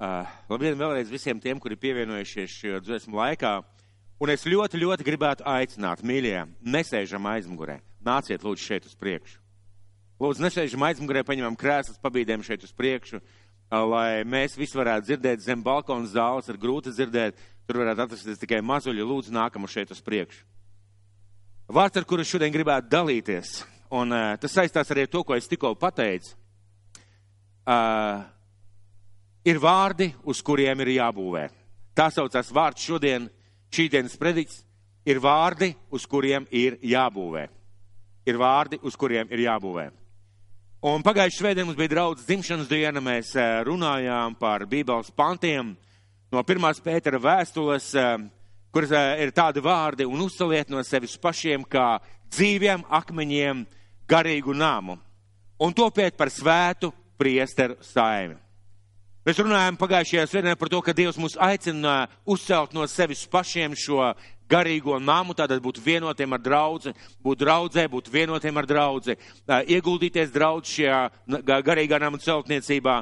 Uh, 0.00 0.24
labdien 0.48 0.78
vēlreiz 0.80 1.10
visiem 1.12 1.36
tiem, 1.36 1.58
kuri 1.60 1.76
pievienojušies 1.76 2.52
šajā 2.56 2.78
dziesmu 2.86 3.18
laikā. 3.18 3.58
Un 4.24 4.30
es 4.32 4.46
ļoti, 4.48 4.78
ļoti 4.80 5.04
gribētu 5.04 5.44
aicināt, 5.44 6.00
mīļie, 6.00 6.46
nesēžam 6.64 7.28
aizmugurē. 7.28 7.82
Nāciet 8.04 8.40
lūdzu 8.44 8.64
šeit 8.64 8.88
uz 8.88 8.94
priekšu. 8.96 9.36
Lūdzu, 10.24 10.40
nesēžam 10.46 10.86
aizmugurē, 10.88 11.20
paņemam 11.28 11.58
krēslus, 11.60 12.00
pabīdēm 12.00 12.40
šeit 12.44 12.64
uz 12.64 12.72
priekšu, 12.72 13.20
uh, 13.20 13.84
lai 13.92 14.24
mēs 14.24 14.56
visi 14.56 14.80
varētu 14.80 15.10
dzirdēt 15.10 15.44
zem 15.44 15.60
balkona 15.64 16.08
zāles, 16.08 16.48
ir 16.48 16.60
grūti 16.64 16.96
dzirdēt, 16.96 17.36
tur 17.68 17.82
varētu 17.84 18.06
atrasties 18.06 18.40
tikai 18.40 18.64
mazuļi, 18.64 19.04
lūdzu 19.04 19.36
nākamu 19.36 19.68
šeit 19.68 19.92
uz 19.92 20.00
priekšu. 20.00 20.46
Vārds, 21.76 22.00
ar 22.00 22.08
kuru 22.08 22.24
šodien 22.24 22.56
gribētu 22.56 22.88
dalīties, 22.88 23.58
un 23.92 24.16
uh, 24.16 24.32
tas 24.40 24.56
saistās 24.56 24.96
arī 24.96 25.04
ar 25.04 25.12
to, 25.12 25.26
ko 25.28 25.36
es 25.36 25.48
tikko 25.48 25.76
pateicu. 25.76 26.32
Uh, 27.68 28.24
ir 29.44 29.60
vārdi, 29.60 30.10
uz 30.24 30.42
kuriem 30.42 30.82
ir 30.84 30.94
jābūvē. 30.96 31.46
Tā 31.96 32.08
saucās 32.12 32.50
vārds 32.54 32.84
šodien, 32.84 33.28
šī 33.72 33.88
dienas 33.92 34.16
predikts, 34.20 34.62
ir 35.04 35.20
vārdi, 35.22 35.72
uz 35.90 36.06
kuriem 36.06 36.46
ir 36.50 36.78
jābūvē. 36.82 37.46
Ir 38.28 38.38
vārdi, 38.40 38.78
uz 38.84 38.96
kuriem 38.96 39.30
ir 39.32 39.46
jābūvē. 39.46 39.90
Un 40.80 41.02
pagājušajā 41.04 41.42
svētdienā 41.42 41.68
mums 41.68 41.76
bija 41.76 41.92
draudz 41.92 42.24
dzimšanas 42.24 42.68
diena, 42.70 43.02
mēs 43.04 43.34
eh, 43.36 43.58
runājām 43.68 44.36
par 44.40 44.64
Bībeles 44.68 45.10
pantiem 45.12 45.74
no 46.32 46.42
pirmās 46.48 46.80
Pētera 46.80 47.20
vēstules, 47.20 47.90
eh, 48.00 48.14
kuras 48.72 48.94
eh, 48.96 49.26
ir 49.26 49.34
tādi 49.36 49.60
vārdi 49.60 50.08
un 50.08 50.24
uzsaliet 50.24 50.72
no 50.72 50.80
sevis 50.86 51.18
pašiem 51.20 51.66
kā 51.68 51.98
dzīviem 52.32 52.86
akmeņiem 52.88 53.66
garīgu 54.08 54.56
nāmu 54.56 54.96
un 55.60 55.76
topiet 55.76 56.16
par 56.16 56.32
svētu 56.32 56.94
priesteru 57.20 57.76
saimi. 57.84 58.38
Mēs 59.20 59.36
runājam 59.36 59.76
pagājušajā 59.76 60.22
svētdienā 60.30 60.56
par 60.56 60.70
to, 60.72 60.78
ka 60.80 60.94
Dievs 60.96 61.18
mūs 61.20 61.34
aicina 61.44 62.06
uzcelt 62.24 62.72
no 62.72 62.86
sevis 62.88 63.26
pašiem 63.28 63.74
šo 63.76 63.98
garīgo 64.48 64.94
namu, 64.96 65.34
tātad 65.36 65.60
būt 65.60 65.76
vienotiem 65.84 66.32
ar 66.32 66.40
draudzi, 66.40 66.94
būt 67.20 67.42
draudzē, 67.42 67.82
būt 67.92 68.08
vienotiem 68.08 68.56
ar 68.56 68.68
draudzi, 68.70 69.18
ieguldīties 69.76 70.32
draudz 70.32 70.72
šajā 70.72 71.00
garīgā 71.66 71.98
nama 72.00 72.16
celtniecībā. 72.16 72.94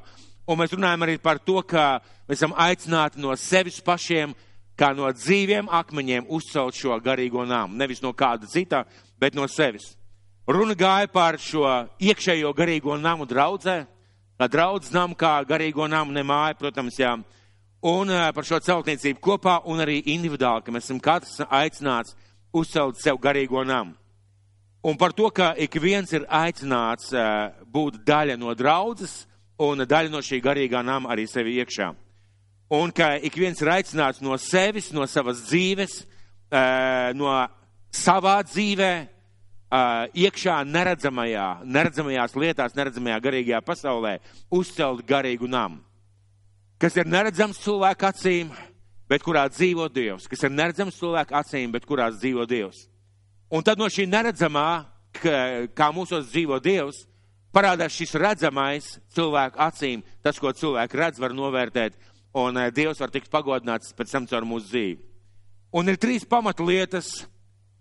Un 0.51 0.59
mēs 0.59 0.75
runājam 0.75 1.05
arī 1.07 1.15
par 1.23 1.39
to, 1.39 1.61
ka 1.63 2.01
mēs 2.27 2.41
esam 2.41 2.57
aicināti 2.67 3.23
no 3.23 3.37
sevis 3.39 3.79
pašiem, 3.87 4.33
kā 4.75 4.91
no 4.99 5.07
dzīviem 5.15 5.71
akmeņiem 5.71 6.27
uzcelt 6.35 6.75
šo 6.75 6.99
garīgo 7.05 7.47
namu. 7.47 7.79
Nevis 7.79 8.03
no 8.03 8.11
kāda 8.11 8.51
cita, 8.51 8.83
bet 9.23 9.39
no 9.39 9.47
sevis. 9.47 9.93
Runa 10.51 10.75
gāja 10.75 11.07
par 11.15 11.39
šo 11.39 11.63
iekšējo 12.03 12.51
garīgo 12.59 12.99
namu 12.99 13.29
draudzē 13.29 13.85
draudz 14.47 14.93
namu, 14.95 15.17
kā 15.19 15.41
garīgo 15.43 15.89
namu, 15.91 16.13
ne 16.15 16.23
māju, 16.23 16.61
protams, 16.61 16.99
jā. 17.01 17.17
Un 17.83 18.11
par 18.35 18.47
šo 18.47 18.61
celtniecību 18.63 19.19
kopā 19.23 19.61
un 19.67 19.83
arī 19.83 20.01
individuāli, 20.15 20.63
ka 20.67 20.75
mēs 20.75 20.87
esam 20.87 21.01
katrs 21.03 21.41
aicināts 21.47 22.15
uzcelt 22.55 23.01
sev 23.03 23.19
garīgo 23.23 23.65
namu. 23.67 23.97
Un 24.83 24.97
par 24.97 25.13
to, 25.13 25.31
ka 25.35 25.55
ik 25.59 25.75
viens 25.83 26.13
ir 26.15 26.27
aicināts 26.31 27.11
būt 27.67 27.99
daļa 28.07 28.39
no 28.39 28.55
draudzes 28.55 29.25
un 29.59 29.83
daļa 29.83 30.11
no 30.11 30.23
šī 30.23 30.39
garīgā 30.43 30.85
nama 30.87 31.11
arī 31.11 31.27
sevi 31.27 31.59
iekšā. 31.59 31.91
Un 32.79 32.93
ka 32.95 33.17
ik 33.17 33.35
viens 33.35 33.59
ir 33.63 33.73
aicināts 33.73 34.23
no 34.23 34.37
sevis, 34.39 34.93
no 34.93 35.07
savas 35.07 35.43
dzīves, 35.49 36.03
no 37.19 37.35
savā 37.91 38.37
dzīvē, 38.47 38.93
iekšā 39.69 40.63
neredzamajā, 40.65 41.49
neredzamajās 41.65 42.37
lietās, 42.37 42.77
neredzamajā 42.77 43.19
garīgajā 43.21 43.61
pasaulē 43.65 44.19
uzcelt 44.51 45.05
garīgu 45.07 45.49
namu, 45.49 45.83
kas 46.81 46.97
ir 46.97 47.07
neredzams 47.07 47.61
cilvēku 47.61 48.09
acīm, 48.09 48.53
bet 49.09 49.25
kurā 49.25 49.49
dzīvo 49.49 49.89
Dievs, 49.93 50.29
kas 50.29 50.45
ir 50.45 50.55
neredzams 50.55 50.97
cilvēku 50.97 51.37
acīm, 51.37 51.73
bet 51.73 51.85
kurās 51.89 52.17
dzīvo 52.21 52.47
Dievs. 52.49 52.87
Un 53.53 53.65
tad 53.65 53.81
no 53.81 53.89
šī 53.89 54.07
neredzamā, 54.09 54.85
kā 55.21 55.93
mūsos 55.93 56.29
dzīvo 56.33 56.61
Dievs, 56.65 57.07
parādās 57.53 57.97
šis 57.97 58.15
redzamais 58.21 58.95
cilvēku 59.17 59.61
acīm, 59.61 60.05
tas, 60.25 60.39
ko 60.41 60.53
cilvēki 60.53 61.01
redz, 61.01 61.21
var 61.21 61.37
novērtēt, 61.37 61.97
un 62.37 62.61
Dievs 62.73 63.01
var 63.01 63.13
tikt 63.13 63.29
pagodināts 63.33 63.93
pēc 63.97 64.13
tam 64.13 64.29
caur 64.29 64.49
mūsu 64.49 64.73
dzīvi. 64.73 64.99
Un 65.77 65.89
ir 65.93 65.99
trīs 66.01 66.25
pamatlietas, 66.25 67.27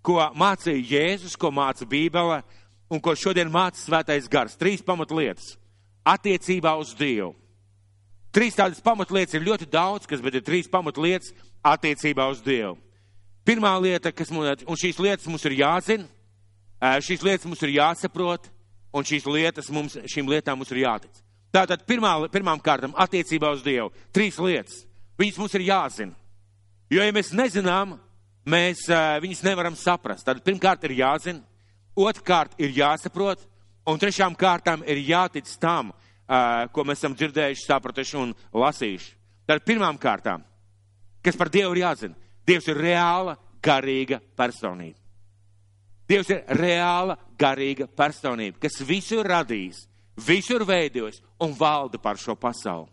ko 0.06 0.20
mācīja 0.38 0.84
Jēzus, 0.92 1.36
ko 1.40 1.52
māca 1.52 1.88
Bībele 1.88 2.42
un 2.90 3.02
ko 3.04 3.16
šodien 3.16 3.52
māca 3.52 3.80
Svētais 3.80 4.30
Gars. 4.32 4.58
Trīs 4.60 4.84
pamatlietas 4.86 5.56
attiecībā 6.08 6.74
uz 6.80 6.94
Dievu. 6.98 7.34
Trīs 8.32 8.58
tādas 8.58 8.82
pamatlietas 8.84 9.38
ir 9.38 9.48
ļoti 9.48 9.68
daudz, 9.72 10.08
kas, 10.08 10.22
bet 10.22 10.36
ir 10.38 10.46
trīs 10.46 10.68
pamatlietas 10.72 11.34
attiecībā 11.66 12.28
uz 12.32 12.44
Dievu. 12.46 12.78
Pirmā 13.48 13.72
lieta, 13.80 14.12
kas 14.12 14.30
mums, 14.32 14.66
un 14.68 14.78
šīs 14.80 15.00
lietas 15.00 15.28
mums 15.32 15.46
ir 15.48 15.56
jāzina, 15.62 16.08
šīs 17.02 17.24
lietas 17.24 17.48
mums 17.48 17.64
ir 17.64 17.78
jāsaprot, 17.78 18.50
un 18.94 19.08
šīs 19.08 19.28
lietas 19.30 19.72
mums, 19.74 19.96
šīm 20.12 20.28
lietām 20.30 20.60
mums 20.60 20.74
ir 20.76 20.84
jātic. 20.84 21.24
Tātad 21.56 21.86
pirmā, 21.88 22.12
pirmām 22.32 22.60
kārtām 22.62 22.94
attiecībā 23.00 23.50
uz 23.56 23.64
Dievu. 23.66 23.90
Trīs 24.14 24.38
lietas. 24.44 24.84
Viņas 25.18 25.40
mums 25.42 25.56
ir 25.58 25.64
jāzina. 25.70 26.14
Jo, 26.92 27.02
ja 27.04 27.14
mēs 27.16 27.34
nezinām, 27.36 27.96
mēs 28.48 28.88
viņus 29.24 29.44
nevaram 29.46 29.76
saprast. 29.78 30.26
Tad 30.26 30.42
pirmkārt 30.46 30.86
ir 30.88 30.96
jāzina, 31.02 31.44
otrkārt 31.98 32.56
ir 32.62 32.76
jāsaprot, 32.76 33.44
un 33.88 34.00
trešām 34.00 34.36
kārtām 34.40 34.84
ir 34.88 35.02
jātic 35.04 35.50
tam, 35.62 35.92
ko 36.72 36.84
mēs 36.84 37.02
esam 37.02 37.16
dzirdējuši, 37.16 37.66
sapratuši 37.68 38.18
un 38.20 38.34
lasījuši. 38.56 39.12
Tad 39.48 39.64
pirmām 39.68 40.00
kārtām, 40.00 40.44
kas 41.24 41.38
par 41.40 41.52
Dievu 41.52 41.76
ir 41.76 41.86
jāzina, 41.86 42.18
Dievs 42.48 42.68
ir 42.72 42.80
reāla, 42.80 43.36
garīga 43.64 44.22
personība. 44.38 45.00
Dievs 46.08 46.30
ir 46.32 46.44
reāla, 46.56 47.18
garīga 47.40 47.88
personība, 47.92 48.62
kas 48.64 48.80
visu 48.88 49.18
ir 49.20 49.28
radījis, 49.28 49.82
visu 50.24 50.56
ir 50.56 50.64
veidojis 50.68 51.20
un 51.44 51.52
valda 51.58 52.00
par 52.00 52.20
šo 52.20 52.38
pasauli. 52.40 52.88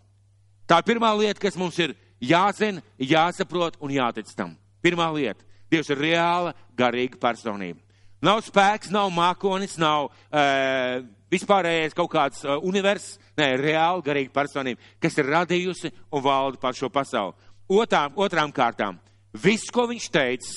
Tā 0.66 0.80
ir 0.80 0.88
pirmā 0.88 1.12
lieta, 1.14 1.38
kas 1.38 1.58
mums 1.60 1.78
ir 1.78 1.94
jāzina, 2.18 2.82
jāsaprot 2.98 3.78
un 3.78 3.94
jātic 3.94 4.30
tam. 4.34 4.56
Pirmā 4.84 5.08
lieta. 5.14 5.46
Dievs 5.72 5.90
ir 5.90 6.00
reāla, 6.00 6.52
garīga 6.76 7.18
personība. 7.20 7.80
Nav 8.24 8.40
spēks, 8.46 8.92
nav 8.92 9.10
mākonis, 9.12 9.78
nav 9.80 10.06
uh, 10.08 11.02
vispārējais 11.32 11.96
kaut 11.96 12.12
kāds 12.12 12.44
uh, 12.46 12.56
universs. 12.64 13.18
Nē, 13.36 13.50
reāla, 13.60 14.04
garīga 14.04 14.32
personība, 14.32 14.80
kas 15.02 15.18
ir 15.18 15.32
radījusi 15.32 15.90
un 16.14 16.22
valda 16.24 16.60
pār 16.62 16.76
šo 16.78 16.92
pasauli. 16.92 17.34
Otām, 17.74 18.12
otrām 18.20 18.52
kārtām, 18.54 19.00
viss, 19.42 19.72
ko 19.72 19.88
viņš 19.90 20.10
teica, 20.12 20.52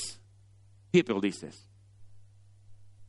piepildīsies. 0.94 1.64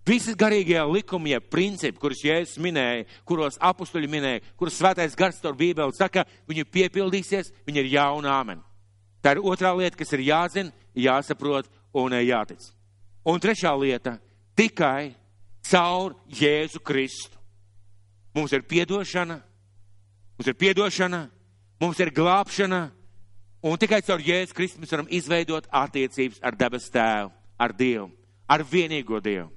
Visi 0.10 0.34
garīgie 0.34 0.80
likumi, 0.90 1.36
ja 1.36 1.40
principi, 1.44 2.00
kurus 2.02 2.24
Jēzus 2.26 2.58
minēja, 2.64 3.06
kuros 3.30 3.60
apustuļi 3.62 4.10
minēja, 4.10 4.42
kurus 4.58 4.80
svētais 4.80 5.14
gars 5.18 5.38
tur 5.44 5.54
Bībeli 5.60 5.94
saka, 5.94 6.24
viņi 6.50 6.66
piepildīsies, 6.66 7.52
viņi 7.68 7.84
ir 7.84 7.92
jauna 7.94 8.34
āmen. 8.40 8.64
Tā 9.22 9.36
ir 9.36 9.44
otrā 9.44 9.74
lieta, 9.76 9.98
kas 10.00 10.14
ir 10.16 10.24
jāzina, 10.30 10.72
jāsaprot 10.96 11.68
un 11.94 12.12
jātic. 12.12 12.62
Un 13.26 13.40
trešā 13.40 13.74
lieta- 13.80 14.20
tikai 14.58 15.16
caur 15.62 16.16
Jēzu 16.30 16.80
Kristu. 16.80 17.38
Mums 18.34 18.54
ir 18.54 18.62
piedošana, 18.62 19.42
mums 20.38 20.48
ir 20.48 20.54
piedošana, 20.54 21.30
mums 21.82 22.00
ir 22.00 22.12
glābšana, 22.12 22.92
un 23.64 23.78
tikai 23.78 24.02
caur 24.06 24.20
Jēzu 24.20 24.54
Kristu 24.54 24.80
mēs 24.80 24.92
varam 24.92 25.08
izveidot 25.10 25.68
attiecības 25.68 26.40
ar 26.42 26.56
debes 26.56 26.90
tēvu, 26.90 27.32
ar 27.60 27.74
Dievu, 27.74 28.12
ar 28.48 28.60
vienīgo 28.64 29.22
Dievu. 29.22 29.52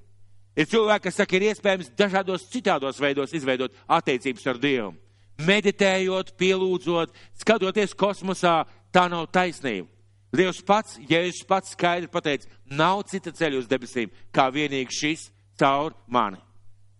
Ir 0.56 0.66
cilvēki, 0.66 1.02
kas 1.02 1.14
saka, 1.14 1.36
ir 1.36 1.52
iespējams 1.52 1.92
dažādos 1.96 2.44
citādos 2.52 3.00
veidos 3.00 3.32
izveidot 3.32 3.72
attiecības 3.88 4.46
ar 4.46 4.58
Dievu. 4.58 4.92
Meditējot, 5.40 6.34
pielūdzot, 6.36 7.14
skatoties 7.40 7.94
kosmosā, 7.96 8.66
tā 8.94 9.08
nav 9.10 9.26
taisnība. 9.32 9.88
Dievs 10.32 10.62
pats, 10.64 10.96
Jēzus 10.96 11.44
pats 11.44 11.74
skaidri 11.74 12.08
pateica, 12.08 12.48
nav 12.64 13.02
cita 13.10 13.34
ceļa 13.36 13.58
uz 13.60 13.68
debesīm, 13.68 14.12
kā 14.32 14.46
vienīgi 14.52 14.96
šis 14.96 15.26
caur 15.60 15.92
mani. 16.08 16.40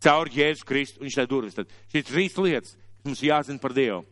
Caur 0.04 0.28
Jēzus 0.28 0.66
Kristu, 0.68 1.00
un 1.00 1.12
tā 1.12 1.24
durvis. 1.28 1.56
Tad 1.56 1.70
šīs 1.94 2.08
trīs 2.10 2.36
lietas, 2.36 2.74
mums 3.06 3.22
jāzina 3.24 3.62
par 3.62 3.72
Dievu. 3.72 4.02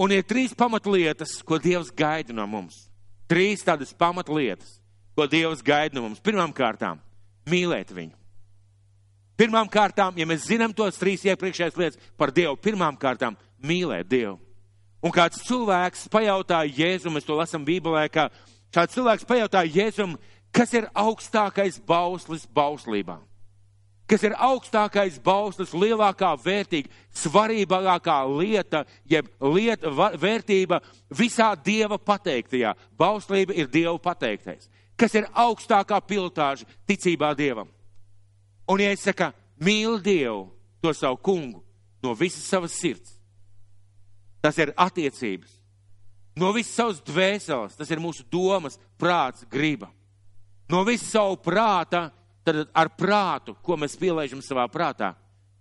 Un 0.00 0.14
ir 0.14 0.22
trīs 0.24 0.54
pamatlietas, 0.56 1.40
ko 1.44 1.58
Dievs 1.60 1.90
gaida 1.90 2.32
no 2.36 2.46
mums. 2.48 2.86
Trīs 3.28 3.64
tādas 3.66 3.90
pamatlietas, 3.96 4.78
ko 5.18 5.26
Dievs 5.26 5.64
gaida 5.66 5.98
no 5.98 6.06
mums. 6.06 6.22
Pirmām 6.22 6.54
kārtām, 6.56 7.02
mīlēt 7.50 7.90
viņu. 7.96 8.14
Pirmām 9.40 9.68
kārtām, 9.72 10.14
ja 10.20 10.26
mēs 10.28 10.46
zinām 10.46 10.72
tos 10.76 11.00
trīs 11.00 11.24
iepriekšējās 11.24 11.76
lietas 11.80 12.12
par 12.20 12.30
Dievu, 12.36 12.58
pirmām 12.60 12.96
kārtām 13.00 13.38
mīlēt 13.64 14.08
Dievu. 14.08 14.38
Un 15.00 15.14
kāds 15.14 15.40
cilvēks 15.46 16.08
pajautāja 16.12 16.74
Jēzum, 16.76 17.16
mēs 17.16 17.24
to 17.24 17.38
lasām 17.38 17.64
Bībelē, 17.64 18.04
ka 18.12 18.28
šāds 18.74 18.98
cilvēks 18.98 19.26
pajautāja 19.28 19.72
Jēzum, 19.72 20.18
kas 20.52 20.74
ir 20.76 20.90
augstākais 20.92 21.80
bauslis 21.88 22.44
bauslībā? 22.46 23.20
kas 24.10 24.24
ir 24.26 24.34
augstākais 24.34 25.20
bauslis, 25.22 25.70
lielākā 25.70 26.32
vērtība, 26.42 26.90
svarīgākā 27.14 28.16
lieta, 28.26 28.82
jeb 29.06 29.28
lieta, 29.54 29.92
vērtība 30.18 30.80
visā 31.14 31.52
Dieva 31.54 31.98
pateiktajā. 31.98 32.74
Bauslība 32.98 33.54
ir 33.54 33.70
Dieva 33.70 33.94
pateiktais, 34.02 34.66
kas 34.98 35.14
ir 35.14 35.28
augstākā 35.30 36.00
piltāža 36.02 36.66
ticībā 36.90 37.30
Dievam. 37.38 37.70
Un, 38.66 38.82
ja 38.82 38.90
es 38.90 39.06
saku, 39.06 39.30
mīl 39.62 40.00
Dievu, 40.02 40.48
to 40.82 40.94
savu 40.96 41.20
kungu, 41.22 41.62
no 42.02 42.14
visas 42.18 42.48
savas 42.50 42.74
sirds, 42.74 43.19
tas 44.42 44.58
ir 44.58 44.74
attiecības. 44.76 45.56
No 46.40 46.52
visas 46.54 46.74
savas 46.74 47.00
dvēseles, 47.04 47.76
tas 47.76 47.90
ir 47.90 48.00
mūsu 48.00 48.24
domas, 48.30 48.78
prāts, 48.98 49.44
griba. 49.50 49.90
No 50.70 50.84
visas 50.86 51.10
savu 51.10 51.36
prāta 51.42 52.08
tad 52.44 52.68
ar 52.74 52.90
prātu, 52.96 53.54
ko 53.62 53.76
mēs 53.76 53.98
pielaižam 54.00 54.40
savā 54.44 54.66
prātā, 54.70 55.12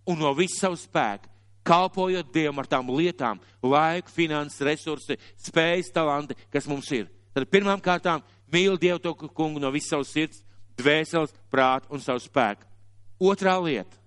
un 0.08 0.20
no 0.22 0.32
visu 0.38 0.60
savu 0.60 0.78
spēku, 0.80 1.30
kalpojot 1.68 2.32
Dievam 2.34 2.62
ar 2.62 2.70
tām 2.70 2.90
lietām, 2.94 3.42
laiku, 3.62 4.14
finanses, 4.14 4.62
resursi, 4.66 5.20
spējas, 5.38 5.92
talanti, 5.94 6.38
kas 6.54 6.68
mums 6.70 6.90
ir. 6.96 7.10
Tad 7.36 7.46
pirmām 7.52 7.82
kārtām 7.84 8.24
mīl 8.52 8.80
Dievu 8.80 9.02
to 9.04 9.14
kungu 9.28 9.62
no 9.62 9.72
visas 9.74 9.92
savas 9.94 10.14
sirds, 10.16 10.42
dvēseles, 10.80 11.36
prāta 11.52 11.92
un 11.94 12.02
savu 12.02 12.24
spēku. 12.24 12.66
Otrā 13.20 13.58
lieta, 13.62 13.98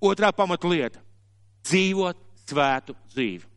otrā 0.00 0.30
pamatlieta- 0.32 1.02
dzīvot 1.66 2.16
svētu 2.46 2.94
dzīvi. 3.10 3.49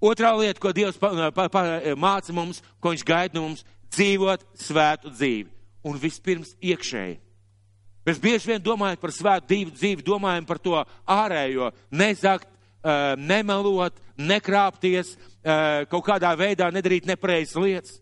Otrā 0.00 0.32
lieta, 0.38 0.60
ko 0.62 0.72
Dievs 0.74 0.98
pa, 1.00 1.30
pa, 1.34 1.48
pa, 1.50 1.62
māca 1.98 2.34
mums, 2.34 2.62
ko 2.78 2.94
Viņš 2.94 3.06
gaida 3.06 3.38
no 3.38 3.48
mums, 3.48 3.64
dzīvot 3.94 4.44
svētu 4.58 5.14
dzīvi. 5.14 5.48
Un 5.88 5.98
vispirms 5.98 6.52
iekšēji 6.62 7.18
Mēs 8.08 8.16
bieži 8.16 8.48
vien 8.48 8.62
domājam 8.64 8.96
par 9.02 9.12
svētu 9.12 9.50
dzīvi, 9.50 9.72
dzīvi 9.76 10.04
domājam 10.06 10.46
par 10.48 10.56
to 10.64 10.78
ārējo, 11.12 11.66
nezakt, 11.92 12.48
nemelot, 13.20 13.98
nekrāpties, 14.16 15.10
kaut 15.92 16.06
kādā 16.06 16.30
veidā 16.38 16.70
nedarīt 16.72 17.08
nepareizas 17.10 17.58
lietas. 17.60 17.98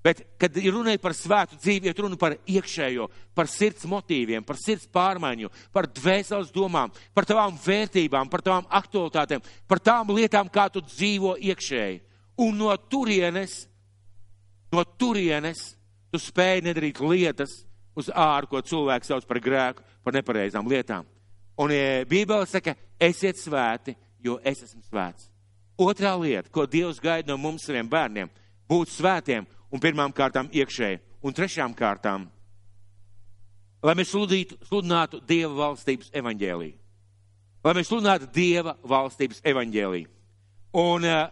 Bet, 0.00 0.22
kad 0.40 0.54
ir 0.56 0.72
runa 0.72 0.94
par 1.00 1.12
svētu 1.12 1.58
dzīvi, 1.60 1.90
ir 1.90 1.98
runa 2.00 2.16
par 2.16 2.38
iekšējo, 2.48 3.08
par 3.36 3.48
sirds 3.52 3.84
motīviem, 3.84 4.44
par 4.48 4.56
sirds 4.56 4.86
pārmaiņu, 4.88 5.50
par 5.76 5.90
dvēseles 5.92 6.52
domām, 6.54 6.92
par 7.12 7.28
tavām 7.28 7.58
vērtībām, 7.60 8.30
par 8.32 8.40
tavām 8.46 8.68
aktualitātēm, 8.80 9.44
par 9.68 9.82
tām 9.84 10.14
lietām, 10.16 10.48
kā 10.48 10.70
tu 10.72 10.80
dzīvo 10.80 11.34
iekšēji. 11.52 12.00
Un 12.40 12.56
no 12.62 12.72
turienes, 12.88 13.66
no 14.72 14.86
turienes 14.96 15.74
tu 16.08 16.20
spēj 16.22 16.64
nedarīt 16.64 17.02
lietas, 17.04 17.60
uz 18.00 18.08
āru, 18.14 18.48
ko 18.48 18.64
cilvēks 18.64 19.12
sauc 19.12 19.26
par 19.28 19.40
grēku, 19.44 19.84
par 20.04 20.16
nepareizām 20.16 20.68
lietām. 20.70 21.04
Un 21.60 21.74
ja 21.74 22.06
Bībele 22.08 22.48
saka, 22.48 22.72
esiet 22.96 23.36
svēti, 23.36 23.92
jo 24.24 24.38
es 24.44 24.62
esmu 24.64 24.80
svēts. 24.86 25.28
Otrā 25.80 26.14
lieta, 26.20 26.48
ko 26.52 26.66
Dievs 26.68 27.00
gaida 27.00 27.32
no 27.32 27.36
mums 27.40 27.66
saviem 27.66 27.88
bērniem, 27.88 28.30
būt 28.68 28.92
svētiem 28.92 29.46
un 29.70 29.82
pirmām 29.82 30.12
kārtām 30.12 30.50
iekšēji. 30.52 31.00
Un 31.22 31.36
trešām 31.36 31.74
kārtām, 31.76 32.28
lai 33.84 33.94
mēs 33.98 34.12
sludītu, 34.14 34.56
sludinātu 34.68 35.20
Dieva 35.28 35.52
valstības 35.66 36.12
evaņģēliju. 36.16 36.76
Lai 37.64 37.74
mēs 37.76 37.90
sludinātu 37.90 38.30
Dieva 38.34 38.76
valstības 38.88 39.42
evaņģēliju. 39.44 40.08
Un 40.80 41.04
uh, 41.04 41.26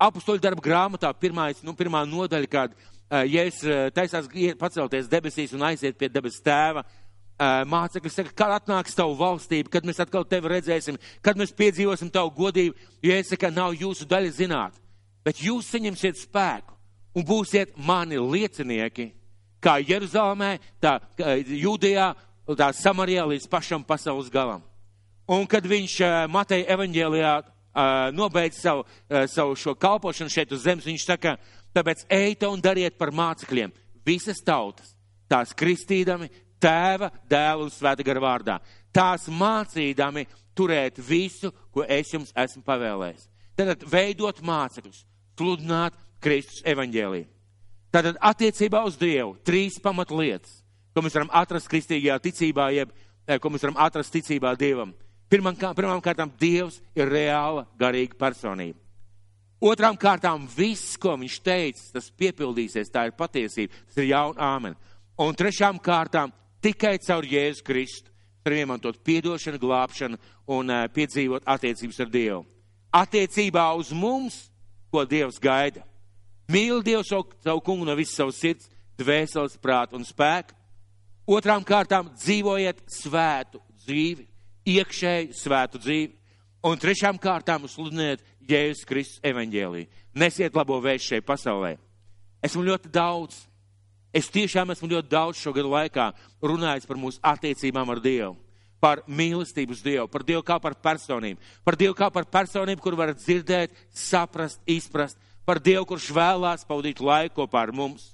apustoļu 0.00 0.40
darba 0.40 0.64
grāmatā 0.64 1.10
pirmais, 1.20 1.60
nu, 1.66 1.74
pirmā 1.76 2.04
nodaļa, 2.08 2.50
kad 2.50 2.78
ja 3.08 3.44
es 3.48 3.62
eh, 3.64 3.88
taisās 3.94 4.28
pacelties 4.60 5.08
debesīs 5.08 5.54
un 5.56 5.64
aiziet 5.68 5.96
pie 5.98 6.10
debes 6.12 6.40
tēva, 6.44 6.84
mācekļi 7.38 8.10
saka, 8.10 8.32
kad 8.34 8.52
atnāks 8.56 8.96
tavu 8.98 9.14
valstību, 9.18 9.70
kad 9.70 9.84
mēs 9.86 10.00
atkal 10.02 10.24
tevi 10.26 10.50
redzēsim, 10.50 10.96
kad 11.22 11.38
mēs 11.38 11.54
piedzīvosim 11.54 12.10
tavu 12.10 12.32
godību, 12.34 12.74
jo 13.06 13.14
es 13.14 13.30
saku, 13.30 13.50
nav 13.54 13.76
jūsu 13.78 14.08
daļa 14.10 14.32
zināt, 14.34 14.80
bet 15.22 15.38
jūs 15.44 15.70
saņemsiet 15.70 16.18
spēku 16.18 16.74
un 17.18 17.26
būsiet 17.26 17.74
mani 17.82 18.20
liecinieki, 18.22 19.10
kā 19.58 19.78
Jeruzalemē, 19.82 20.54
tā 20.78 20.98
Jūdijā, 21.18 22.12
tā 22.54 22.72
Samarijā 22.78 23.26
līdz 23.26 23.50
pašam 23.50 23.82
pasaules 23.84 24.30
galam. 24.30 24.62
Un 25.28 25.44
kad 25.50 25.66
viņš 25.66 26.00
Mateja 26.30 26.70
evaņģēlijā 26.76 27.32
nobeidz 28.16 28.62
savu, 28.62 28.86
savu 29.28 29.56
šo 29.58 29.74
kalpošanu 29.78 30.32
šeit 30.32 30.54
uz 30.54 30.62
zemes, 30.64 30.86
viņš 30.88 31.04
saka, 31.04 31.36
Tāpēc 31.76 32.06
ejiet 32.10 32.44
un 32.48 32.62
dariet 32.62 32.96
par 32.98 33.12
mācekļiem 33.14 33.72
visas 34.06 34.40
tautas, 34.44 34.94
tās 35.28 35.52
kristīdami, 35.56 36.30
tēva, 36.58 37.10
dēla 37.28 37.66
un 37.66 37.72
svēta 37.72 38.04
gara 38.06 38.22
vārdā. 38.24 38.56
Tās 38.94 39.28
mācīdami 39.30 40.24
turēt 40.56 40.98
visu, 41.04 41.52
ko 41.70 41.84
es 41.84 42.10
jums 42.14 42.32
esmu 42.34 42.64
pavēlējis. 42.66 43.28
Tātad 43.58 43.84
veidot 43.90 44.40
mācekļus, 44.42 45.04
sludināt 45.38 45.94
Kristus 46.22 46.62
evaņģēliju. 46.68 47.28
Tātad 47.94 48.18
attiecībā 48.20 48.82
uz 48.84 48.98
Dievu 49.00 49.36
trīs 49.46 49.78
pamatlietas, 49.80 50.60
ko 50.92 51.04
mēs 51.04 51.16
varam 51.16 51.30
atrast 51.32 51.70
kristīgajā 51.72 52.18
ticībā, 52.26 52.68
jeb 52.76 52.92
eh, 53.26 53.38
ko 53.38 53.52
mēs 53.52 53.64
varam 53.64 53.78
atrast 53.80 54.12
ticībā 54.12 54.52
Dievam. 54.60 54.92
Pirmām, 55.28 55.56
pirmām 55.56 56.02
kārtām 56.04 56.32
Dievs 56.40 56.80
ir 56.96 57.08
reāla 57.12 57.66
garīga 57.80 58.16
personība. 58.18 58.78
Otrām 59.58 59.96
kārtām 59.98 60.44
viss, 60.54 60.96
ko 61.00 61.16
viņš 61.18 61.40
teica, 61.42 61.80
tas 61.96 62.12
piepildīsies, 62.14 62.92
tā 62.94 63.08
ir 63.08 63.16
patiesība, 63.18 63.74
tas 63.88 63.98
ir 63.98 64.12
jauna 64.12 64.52
āmen. 64.54 64.76
Un 65.18 65.34
trešām 65.34 65.80
kārtām 65.82 66.30
tikai 66.62 66.94
caur 67.02 67.26
Jēzu 67.26 67.64
Kristu 67.66 68.12
varam 68.48 68.62
iemantot 68.62 69.00
piedošanu, 69.04 69.58
glābšanu 69.60 70.18
un 70.48 70.70
uh, 70.70 70.86
piedzīvot 70.88 71.44
attiecības 71.44 72.00
ar 72.00 72.12
Dievu. 72.12 72.44
Attiecībā 72.94 73.66
uz 73.76 73.92
mums, 73.92 74.48
ko 74.88 75.04
Dievs 75.04 75.36
gaida. 75.42 75.82
Mīl 76.48 76.80
Dievu 76.80 77.04
savu, 77.04 77.26
savu 77.44 77.60
kungu 77.60 77.84
no 77.84 77.94
visas 77.98 78.16
savas 78.16 78.38
sirds, 78.40 78.70
dvēseles, 78.96 79.58
prāta 79.60 79.98
un 79.98 80.06
spēka. 80.08 80.56
Otrām 81.28 81.64
kārtām 81.66 82.08
dzīvojiet 82.16 82.80
svētu 82.88 83.60
dzīvi, 83.84 84.24
iekšēji 84.64 85.34
svētu 85.36 85.80
dzīvi. 85.82 86.14
Un 86.64 86.80
trešām 86.80 87.20
kārtām 87.20 87.68
sludiniet 87.68 88.24
Jēzus 88.48 88.88
Kristus 88.88 89.20
evaņģēlī. 89.28 89.84
Nesiet 90.16 90.56
labo 90.56 90.80
vēstu 90.82 91.12
šai 91.12 91.20
pasaulē. 91.26 91.76
Esmu 92.42 92.64
ļoti 92.64 92.90
daudz, 92.94 93.42
es 94.16 94.32
tiešām 94.32 94.72
esmu 94.72 94.88
ļoti 94.94 95.12
daudz 95.12 95.42
šo 95.42 95.52
gadu 95.52 95.74
laikā 95.74 96.10
runājis 96.40 96.88
par 96.88 96.98
mūsu 96.98 97.20
attiecībām 97.28 97.92
ar 97.92 98.00
Dievu, 98.00 98.34
par 98.80 99.04
mīlestību 99.04 99.76
uz 99.76 99.84
Dievu, 99.84 100.08
par 100.08 100.24
Dievu 100.24 100.42
kā 100.46 100.56
par 100.62 100.78
personību, 100.80 101.44
par 101.66 101.76
Dievu 101.76 101.96
kā 101.98 102.08
par 102.14 102.24
personību, 102.30 102.82
kur 102.82 102.96
var 102.96 103.12
dzirdēt, 103.12 103.74
saprast, 103.92 104.62
izprast, 104.64 105.20
par 105.48 105.62
Dievu, 105.64 105.86
kurš 105.88 106.10
vēlās 106.12 106.66
pavadīt 106.68 107.00
laiku 107.00 107.40
kopā 107.40 107.62
ar 107.64 107.72
mums. 107.72 108.10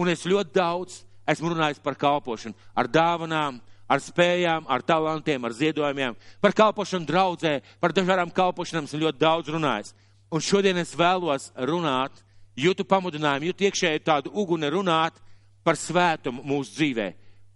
Un 0.00 0.08
es 0.08 0.24
ļoti 0.24 0.54
daudz 0.56 1.02
esmu 1.28 1.52
runājis 1.52 1.82
par 1.84 1.96
kalpošanu, 2.00 2.56
ar 2.72 2.88
dāvanām, 2.88 3.60
ar 3.88 4.00
spējām, 4.00 4.64
ar 4.68 4.82
talantiem, 4.82 5.44
ar 5.44 5.52
ziedojumiem, 5.52 6.16
par 6.40 6.56
kalpošanu 6.56 7.04
draudzē, 7.08 7.58
par 7.80 7.92
dažādām 7.92 8.32
kalpošanām 8.32 8.88
esmu 8.88 9.02
ļoti 9.04 9.20
daudz 9.20 9.52
runājis. 9.52 9.92
Un 10.32 10.40
šodien 10.40 10.80
es 10.80 10.94
vēlos 10.96 11.50
runāt, 11.68 12.24
jūtu 12.56 12.86
pamudinājumu, 12.88 13.50
jūtu 13.50 13.68
iekšēju 13.68 14.04
tādu 14.06 14.32
uguni 14.32 14.70
runāt 14.72 15.20
par 15.64 15.76
svētumu 15.76 16.42
mūsu 16.48 16.78
dzīvē. 16.78 17.10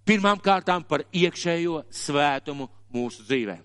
Pirmām 0.09 0.41
kārtām 0.41 0.85
par 0.89 1.05
iekšējo 1.13 1.83
svētumu 1.93 2.69
mūsu 2.93 3.25
dzīvē. 3.25 3.57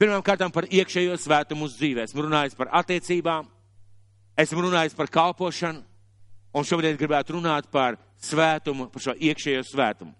Pirmām 0.00 0.22
kārtām 0.24 0.52
par 0.52 0.68
iekšējo 0.68 1.16
svētumu 1.20 1.64
mūsu 1.64 1.80
dzīvē. 1.80 2.06
Esmu 2.08 2.24
runājis 2.26 2.56
par 2.58 2.72
attiecībām, 2.80 3.48
esmu 4.36 4.66
runājis 4.66 4.96
par 4.96 5.10
kalpošanu, 5.12 5.82
un 6.54 6.66
šobrīd 6.66 6.98
gribētu 6.98 7.36
runāt 7.36 7.68
par 7.72 7.98
svētumu, 8.22 8.88
par 8.92 9.02
šo 9.02 9.14
iekšējo 9.18 9.64
svētumu. 9.66 10.14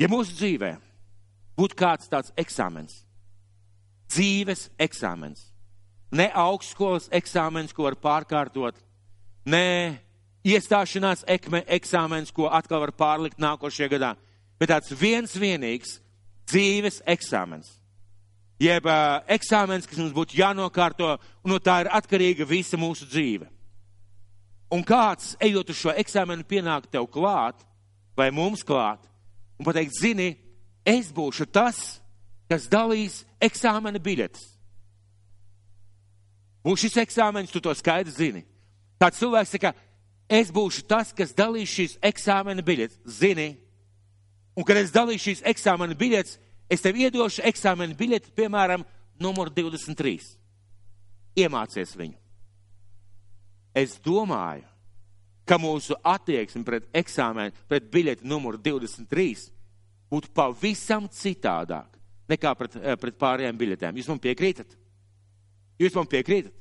Ja 0.00 0.08
mūsu 0.10 0.34
dzīvē 0.34 0.72
būtu 1.58 1.78
kāds 1.78 2.10
tāds 2.10 2.32
eksāmens, 2.40 3.02
dzīves 4.10 4.68
eksāmens, 4.80 5.46
ne 6.14 6.30
augstskolas 6.34 7.06
eksāmens, 7.14 7.74
ko 7.74 7.86
var 7.86 7.98
pārkārtot, 8.00 8.80
ne 9.46 10.00
iestāšanās 10.44 11.24
eksāmens, 11.28 12.32
ko 12.34 12.48
atkal 12.50 12.82
var 12.84 12.94
pārlikt 12.96 13.40
nākošajā 13.40 13.92
gadā, 13.94 14.12
bet 14.58 14.72
tāds 14.72 14.92
viens 14.98 15.36
vienīgs 15.38 15.98
dzīves 16.50 17.00
eksāmens. 17.06 17.78
Jeb 18.64 18.86
uh, 18.88 19.20
eksāmens, 19.34 19.86
kas 19.88 19.98
mums 20.00 20.14
būtu 20.16 20.38
jānokārto, 20.38 21.10
un 21.44 21.52
no 21.52 21.58
tā 21.60 21.82
ir 21.82 21.90
atkarīga 21.92 22.46
visa 22.48 22.78
mūsu 22.80 23.08
dzīve. 23.10 23.48
Un 24.72 24.84
kāds, 24.86 25.34
ejot 25.42 25.70
uz 25.74 25.80
šo 25.82 25.92
eksāmenu, 25.92 26.46
pienāk 26.48 26.88
tev 26.90 27.06
klāt, 27.12 27.60
vai 28.16 28.30
mums 28.32 28.64
klāt, 28.66 29.02
un 29.58 29.68
pateikt, 29.68 29.98
zini, 29.98 30.30
es 30.86 31.10
būšu 31.14 31.46
tas, 31.52 32.00
kas 32.48 32.68
dalīs 32.70 33.22
eksāmena 33.42 34.00
biļetes. 34.02 34.46
Būs 36.64 36.86
šis 36.86 36.96
eksāmenis, 37.02 37.52
tu 37.52 37.60
to 37.60 37.74
skaidri 37.76 38.14
zini. 38.14 38.46
Tāds 38.96 39.20
cilvēks 39.20 39.52
saka, 39.52 39.74
es 40.32 40.48
būšu 40.54 40.86
tas, 40.88 41.12
kas 41.12 41.36
dalīs 41.36 41.74
šīs 41.74 41.98
eksāmena 42.00 42.64
biļetes. 42.64 43.02
Zini, 43.20 43.50
Un, 44.54 44.62
kad 44.62 44.78
es 44.78 44.92
dalīšu 44.94 45.30
šīs 45.30 45.42
eksāmena 45.50 45.96
biļetes, 45.98 46.38
es 46.70 46.84
tev 46.84 46.98
iedošu 47.00 47.44
eksāmena 47.48 47.96
biļeti, 47.98 48.32
piemēram, 48.36 48.84
numur 49.20 49.50
23. 49.54 50.18
Iemācies 51.38 51.96
viņu. 51.98 52.16
Es 53.74 53.98
domāju, 54.02 54.64
ka 55.44 55.58
mūsu 55.60 55.96
attieksme 56.06 56.64
pret 56.64 56.86
eksāmenu, 56.94 57.52
pret 57.68 57.90
biļeti 57.92 58.26
numuru 58.28 58.60
23 58.62 59.48
būtu 60.12 60.30
pavisam 60.34 61.08
citādāk 61.10 61.98
nekā 62.30 62.54
pret, 62.56 62.76
eh, 62.76 62.96
pret 62.96 63.18
pārējām 63.18 63.58
biļetēm. 63.58 63.98
Jūs 63.98 64.08
man 64.08 64.20
piekrītat? 64.22 64.76
Jūs 65.78 65.94
man 65.94 66.06
piekrītat? 66.06 66.52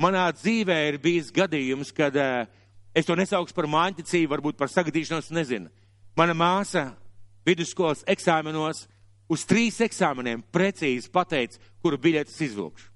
Manā 0.00 0.24
dzīvē 0.32 0.78
ir 0.88 0.98
bijis 0.98 1.30
gadījums, 1.30 1.92
kad 1.94 2.16
uh, 2.16 2.46
es 2.94 3.06
to 3.06 3.14
nesaukšu 3.14 3.54
par 3.54 3.68
māņticību, 3.70 4.30
varbūt 4.32 4.56
par 4.58 4.70
sagadīšanos, 4.72 5.30
nezinu. 5.30 5.70
Mana 6.18 6.34
māsa 6.34 6.96
vidusskolas 7.46 8.02
eksāmenos 8.10 8.86
uz 9.32 9.44
trīs 9.48 9.80
eksāmeniem 9.84 10.42
precīzi 10.52 11.10
pateica, 11.12 11.60
kuru 11.82 11.98
biļetes 12.00 12.40
izvilkšu. 12.48 12.90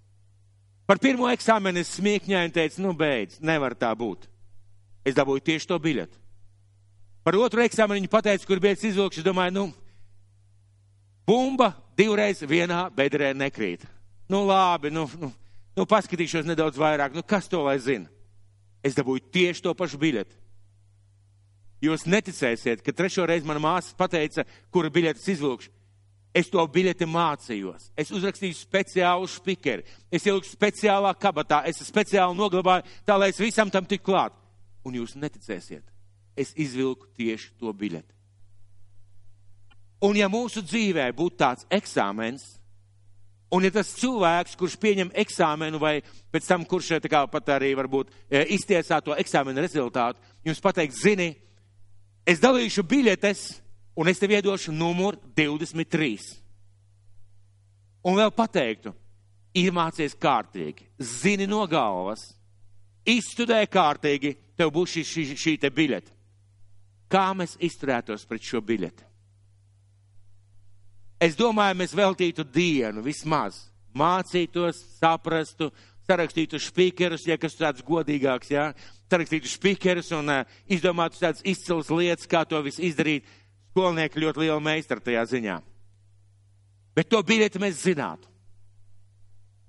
Par 0.86 1.00
pirmo 1.02 1.26
eksāmenu 1.32 1.82
es 1.82 1.96
smiekņēju 1.96 2.50
un 2.50 2.54
teicu, 2.54 2.82
nu 2.84 2.92
beidz, 2.94 3.40
nevar 3.42 3.74
tā 3.74 3.90
būt. 3.98 4.28
Es 5.06 5.16
dabūju 5.16 5.42
tieši 5.48 5.70
to 5.70 5.78
biļeti. 5.82 6.20
Par 7.26 7.34
otru 7.40 7.64
eksāmenu 7.64 7.98
viņa 7.98 8.12
pateica, 8.12 8.46
kur 8.46 8.62
biļetes 8.62 8.92
izvilkšu, 8.92 9.22
es 9.22 9.26
domāju, 9.26 9.54
nu, 9.56 9.64
bumba 11.26 11.72
divreiz 11.98 12.44
vienā 12.46 12.84
bedrē 12.94 13.32
nekrīt. 13.34 13.82
Nu 14.30 14.44
labi, 14.46 14.92
nu, 14.94 15.08
nu, 15.18 15.32
nu 15.74 15.86
paskatīšos 15.90 16.46
nedaudz 16.46 16.78
vairāk, 16.78 17.16
nu 17.16 17.24
kas 17.26 17.50
to 17.50 17.64
lai 17.66 17.78
zina? 17.82 18.10
Es 18.86 18.94
dabūju 18.94 19.26
tieši 19.34 19.64
to 19.64 19.74
pašu 19.74 19.98
biļeti. 19.98 20.38
Jūs 21.82 22.06
neticēsiet, 22.08 22.80
ka 22.82 22.94
trešo 22.94 23.26
reizi 23.28 23.46
mana 23.46 23.60
māsa 23.62 23.94
pateica, 23.98 24.46
kura 24.72 24.90
biļetes 24.92 25.26
izvilkšu. 25.34 25.75
Es 26.36 26.50
to 26.52 26.60
biļeti 26.68 27.06
mācījos. 27.08 27.90
Es 27.96 28.10
uzrakstīju 28.12 28.58
speciālu 28.58 29.28
spikeri. 29.30 29.86
Es 30.12 30.26
ieliku 30.28 30.50
speciālā 30.50 31.14
kabatā. 31.16 31.62
Es 31.64 31.80
speciāli 31.86 32.36
noglabāju 32.36 32.84
tā, 33.08 33.16
lai 33.16 33.30
es 33.32 33.40
visam 33.40 33.72
tam 33.72 33.88
tik 33.88 34.04
klāt. 34.04 34.36
Un 34.84 34.98
jūs 34.98 35.16
neticēsiet. 35.16 35.86
Es 36.36 36.52
izvilku 36.60 37.08
tieši 37.16 37.54
to 37.56 37.72
biļeti. 37.72 38.12
Un 40.04 40.18
ja 40.18 40.28
mūsu 40.28 40.60
dzīvē 40.60 41.08
būtu 41.16 41.38
tāds 41.40 41.64
eksāmens, 41.72 42.44
un 43.48 43.64
ja 43.64 43.72
tas 43.72 43.94
cilvēks, 43.96 44.58
kurš 44.60 44.76
pieņem 44.82 45.14
eksāmenu 45.24 45.80
vai 45.80 46.02
pēc 46.34 46.50
tam, 46.50 46.66
kurš 46.68 46.98
tā 47.00 47.10
kā 47.10 47.22
pat 47.32 47.48
arī 47.56 47.72
varbūt 47.78 48.12
e, 48.28 48.42
iztiesā 48.58 49.00
to 49.00 49.16
eksāmenu 49.16 49.64
rezultātu, 49.64 50.20
jums 50.44 50.60
pateikt, 50.60 50.98
zini, 51.00 51.30
es 52.28 52.44
dalīšu 52.44 52.84
biļetes, 52.84 53.46
un 53.96 54.08
es 54.08 54.20
tev 54.20 54.36
iedošu 54.36 54.74
numuru 54.76 55.18
23. 55.36 56.18
Un 58.06 58.18
vēl 58.20 58.30
pateiktu, 58.36 58.92
iemācies 59.56 60.14
kārtīgi, 60.20 60.86
zini 61.00 61.48
no 61.48 61.64
galvas, 61.66 62.28
izstudē 63.08 63.62
kārtīgi, 63.70 64.36
tev 64.56 64.70
būs 64.74 64.94
šī, 64.94 65.04
šī, 65.10 65.24
šī 65.40 65.56
te 65.62 65.72
biļete. 65.72 66.12
Kā 67.10 67.30
mēs 67.38 67.56
izturētos 67.62 68.26
pret 68.26 68.44
šo 68.44 68.60
biļeti? 68.66 69.04
Es 71.22 71.36
domāju, 71.38 71.78
mēs 71.80 71.94
veltītu 71.96 72.44
dienu 72.44 73.00
vismaz, 73.04 73.62
mācītos, 73.96 74.82
saprastu, 74.98 75.70
sarakstītu 76.06 76.60
spīkerus, 76.60 77.24
ja 77.26 77.38
kas 77.40 77.56
tāds 77.56 77.84
godīgāks, 77.86 78.52
jā, 78.52 78.66
sarakstītu 79.08 79.48
spīkerus 79.48 80.12
un 80.18 80.28
uh, 80.34 80.58
izdomātu 80.68 81.22
tādas 81.22 81.40
izcils 81.46 81.88
lietas, 81.90 82.28
kā 82.28 82.44
to 82.44 82.60
visu 82.66 82.84
izdarīt 82.84 83.24
skolnieki 83.76 84.22
ļoti 84.22 84.46
liela 84.46 84.62
meistara 84.62 85.04
tajā 85.04 85.26
ziņā. 85.28 85.58
Bet 86.96 87.10
to 87.12 87.20
biļeti 87.20 87.60
mēs 87.60 87.82
zinātu. 87.84 88.30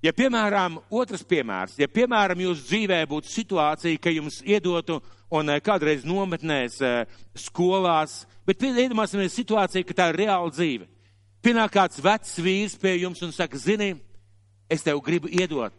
Ja, 0.00 0.14
piemēram, 0.14 0.78
otrs 0.94 1.24
piemērs, 1.26 1.74
ja, 1.76 1.88
piemēram, 1.90 2.38
jūsu 2.40 2.64
dzīvē 2.70 3.02
būtu 3.10 3.28
situācija, 3.28 3.98
ka 4.00 4.12
jums 4.14 4.38
iedotu 4.46 5.00
un 5.34 5.50
eh, 5.50 5.60
kādreiz 5.60 6.06
nometnēs, 6.06 6.78
eh, 6.86 7.18
skolās, 7.36 8.22
bet 8.46 8.62
iedomāsimies 8.62 9.34
situāciju, 9.34 9.84
ka 9.84 9.98
tā 9.98 10.08
ir 10.12 10.20
reāla 10.22 10.54
dzīve. 10.54 10.86
Pienāk 11.42 11.74
kāds 11.74 12.00
vecs 12.00 12.38
vīrs 12.38 12.78
pie 12.80 12.94
jums 13.02 13.20
un 13.26 13.34
saka, 13.34 13.58
zini, 13.58 13.96
es 14.70 14.86
tev 14.86 15.02
gribu 15.04 15.28
iedot 15.28 15.74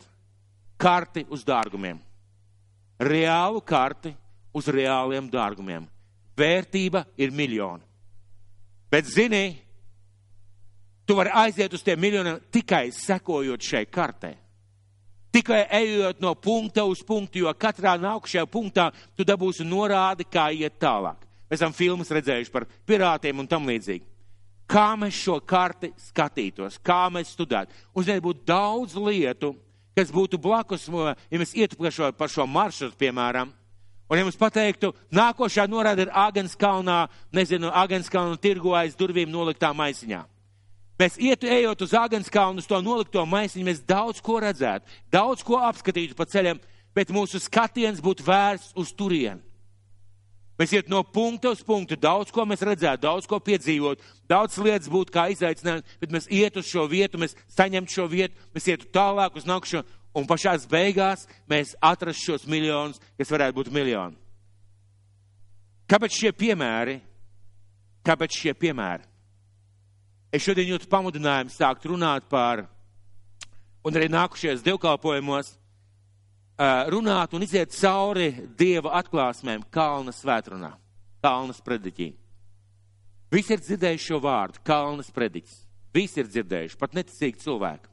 karti 0.77 1.25
uz 1.31 1.48
dārgumiem. 1.48 1.98
Reālu 3.00 3.63
karti 3.63 4.13
uz 4.53 4.67
reāliem 4.67 5.31
dārgumiem. 5.31 5.88
Vērtība 6.38 7.07
ir 7.17 7.31
miljoni. 7.31 7.88
Bet 8.89 9.05
zini, 9.05 9.53
tu 11.05 11.15
vari 11.17 11.34
aiziet 11.34 11.74
uz 11.74 11.84
tiem 11.86 12.00
miljoniem 12.01 12.39
tikai 12.51 12.89
sekojot 12.93 13.62
šai 13.62 13.86
kartē. 13.86 14.34
Tikai 15.29 15.67
ejot 15.77 16.22
no 16.22 16.34
punkta 16.34 16.84
uz 16.89 17.03
punktu, 17.05 17.43
jo 17.43 17.51
katrā 17.53 17.93
nākušajā 18.01 18.48
punktā 18.50 18.88
tu 19.13 19.25
dabūsi 19.25 19.65
norādi, 19.65 20.25
kā 20.25 20.48
iet 20.50 20.79
tālāk. 20.81 21.22
Mēs 21.50 21.62
esam 21.62 21.74
filmas 21.74 22.10
redzējuši 22.13 22.53
par 22.53 22.65
pirātiem 22.89 23.41
un 23.41 23.50
tam 23.50 23.69
līdzīgi. 23.69 24.05
Kā 24.69 24.93
mēs 24.98 25.17
šo 25.17 25.39
karti 25.41 25.91
skatītos, 25.98 26.77
kā 26.81 27.08
mēs 27.13 27.34
studētu. 27.34 27.74
Uzreiz 27.98 28.22
būtu 28.22 28.46
daudz 28.46 28.98
lietu, 28.98 29.55
kas 29.98 30.13
būtu 30.13 30.38
blakus, 30.41 30.86
ja 30.89 31.41
mēs 31.41 31.55
ietu 31.58 31.77
par 31.77 31.93
šo, 31.93 32.12
par 32.13 32.29
šo 32.29 32.46
maršrutu, 32.50 32.98
piemēram, 32.98 33.53
Un, 34.09 34.17
ja 34.17 34.25
mums 34.25 34.39
pateiktu, 34.41 34.89
nākošā 35.13 35.67
norāda 35.69 36.07
ir 36.07 36.11
Agenskalnā, 36.17 37.03
nezinu, 37.35 37.69
Agenskalna 37.69 38.39
tirgu 38.41 38.73
aiz 38.73 38.95
durvīm 38.97 39.29
noliktā 39.29 39.69
maisiņā. 39.77 40.23
Mēs 40.99 41.19
ietu 41.21 41.47
ejot 41.47 41.85
uz 41.85 41.93
Agenskalnu, 41.93 42.59
uz 42.59 42.67
to 42.67 42.79
nolikto 42.81 43.21
maisiņu, 43.29 43.67
mēs 43.67 43.83
daudz 43.87 44.17
ko 44.25 44.39
redzētu, 44.43 44.89
daudz 45.13 45.45
ko 45.45 45.61
apskatītu 45.61 46.17
pa 46.17 46.25
ceļam, 46.25 46.57
bet 46.97 47.13
mūsu 47.13 47.39
skatiens 47.39 48.01
būtu 48.01 48.25
vērsts 48.25 48.73
uz 48.81 48.91
turieni. 48.97 49.45
Mēs 50.59 50.73
iet 50.75 50.89
no 50.91 50.99
punkta 51.07 51.53
uz 51.53 51.61
punktu, 51.63 51.95
daudz 51.95 52.33
ko 52.35 52.43
mēs 52.43 52.65
redzētu, 52.67 53.05
daudz 53.05 53.29
ko 53.31 53.37
piedzīvot, 53.39 54.01
daudz 54.27 54.57
lietas 54.59 54.89
būtu 54.91 55.13
kā 55.15 55.29
izaicinājums, 55.31 55.93
bet 56.01 56.11
mēs 56.11 56.27
iet 56.27 56.57
uz 56.59 56.67
šo 56.67 56.83
vietu, 56.91 57.21
mēs 57.21 57.37
saņemtu 57.55 57.95
šo 57.95 58.09
vietu, 58.11 58.35
mēs 58.51 58.67
ietu 58.67 58.89
tālāk 58.91 59.37
uz 59.39 59.47
nākušo, 59.47 59.85
un 60.15 60.27
pašās 60.29 60.65
beigās 60.69 61.27
mēs 61.49 61.75
atrastu 61.81 62.31
šos 62.31 62.47
miljonus, 62.49 62.99
kas 63.17 63.31
varētu 63.31 63.59
būt 63.59 63.71
miljoni. 63.73 64.17
Kāpēc 65.89 66.15
šie 66.15 66.31
piemēri? 66.37 66.99
Kāpēc 68.05 68.35
šie 68.41 68.53
piemēri? 68.57 69.05
Es 70.29 70.43
šodien 70.45 70.69
jūtu 70.69 70.89
pamudinājumu 70.89 71.49
sākt 71.49 71.87
runāt 71.89 72.27
par, 72.29 72.67
un 73.81 73.97
arī 73.97 74.09
nākušies 74.13 74.61
dievkalpojumos, 74.65 75.55
runāt 76.93 77.33
un 77.33 77.45
iziet 77.45 77.73
cauri 77.73 78.29
Dieva 78.59 78.93
atklāsmēm 78.99 79.63
Kalnas 79.73 80.21
svētrunā, 80.21 80.73
Kalnas 81.23 81.61
prediķī. 81.65 82.11
Visi 83.33 83.53
ir 83.55 83.63
dzirdējuši 83.63 84.11
šo 84.11 84.19
vārdu, 84.21 84.61
Kalnas 84.65 85.09
prediķis. 85.13 85.63
Visi 85.93 86.21
ir 86.21 86.29
dzirdējuši, 86.29 86.77
pat 86.77 86.93
neticīgi 86.97 87.41
cilvēki. 87.41 87.88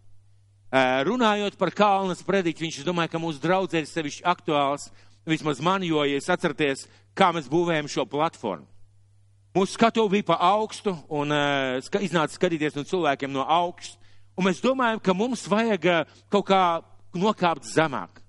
Runājot 0.77 1.55
par 1.57 1.71
Kalnas 1.73 2.25
prediķi, 2.27 2.67
viņš 2.67 2.85
domāja, 2.85 3.13
ka 3.13 3.21
mūsu 3.23 3.41
draudzē 3.41 3.81
ir 3.81 3.87
sevišķi 3.89 4.25
aktuāls, 4.27 4.89
vismaz 5.29 5.61
man, 5.63 5.85
jo, 5.87 6.03
ja 6.05 6.19
es 6.19 6.29
atcerieties, 6.29 6.87
kā 7.17 7.31
mēs 7.33 7.47
būvējam 7.49 7.89
šo 7.89 8.05
platformu. 8.11 8.67
Mūsu 9.57 9.73
skatu 9.73 10.05
bija 10.13 10.27
pa 10.35 10.37
augstu 10.51 10.93
un 11.09 11.33
uh, 11.33 12.03
iznāca 12.05 12.35
skatīties 12.35 12.75
no 12.77 12.85
cilvēkiem 12.85 13.33
no 13.33 13.47
augšas, 13.47 13.95
un 14.37 14.45
mēs 14.51 14.61
domājam, 14.61 15.01
ka 15.01 15.15
mums 15.17 15.47
vajag 15.49 15.87
uh, 15.89 16.19
kaut 16.29 16.45
kā 16.51 16.63
nokāpt 17.17 17.65
zemāk. 17.71 18.21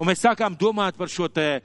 Un 0.00 0.10
mēs 0.10 0.24
sākām 0.24 0.56
domāt 0.58 0.98
par 0.98 1.12
šo 1.12 1.28
te 1.30 1.46
uh, 1.60 1.62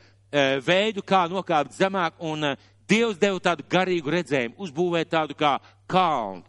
veidu, 0.62 1.02
kā 1.02 1.24
nokāpt 1.32 1.74
zemāk, 1.80 2.20
un 2.22 2.52
uh, 2.52 2.68
Dievs 2.88 3.18
deva 3.20 3.42
tādu 3.44 3.66
garīgu 3.68 4.14
redzējumu, 4.14 4.56
uzbūvēt 4.64 5.10
tādu 5.12 5.36
kā 5.36 5.58
kalnu 5.92 6.46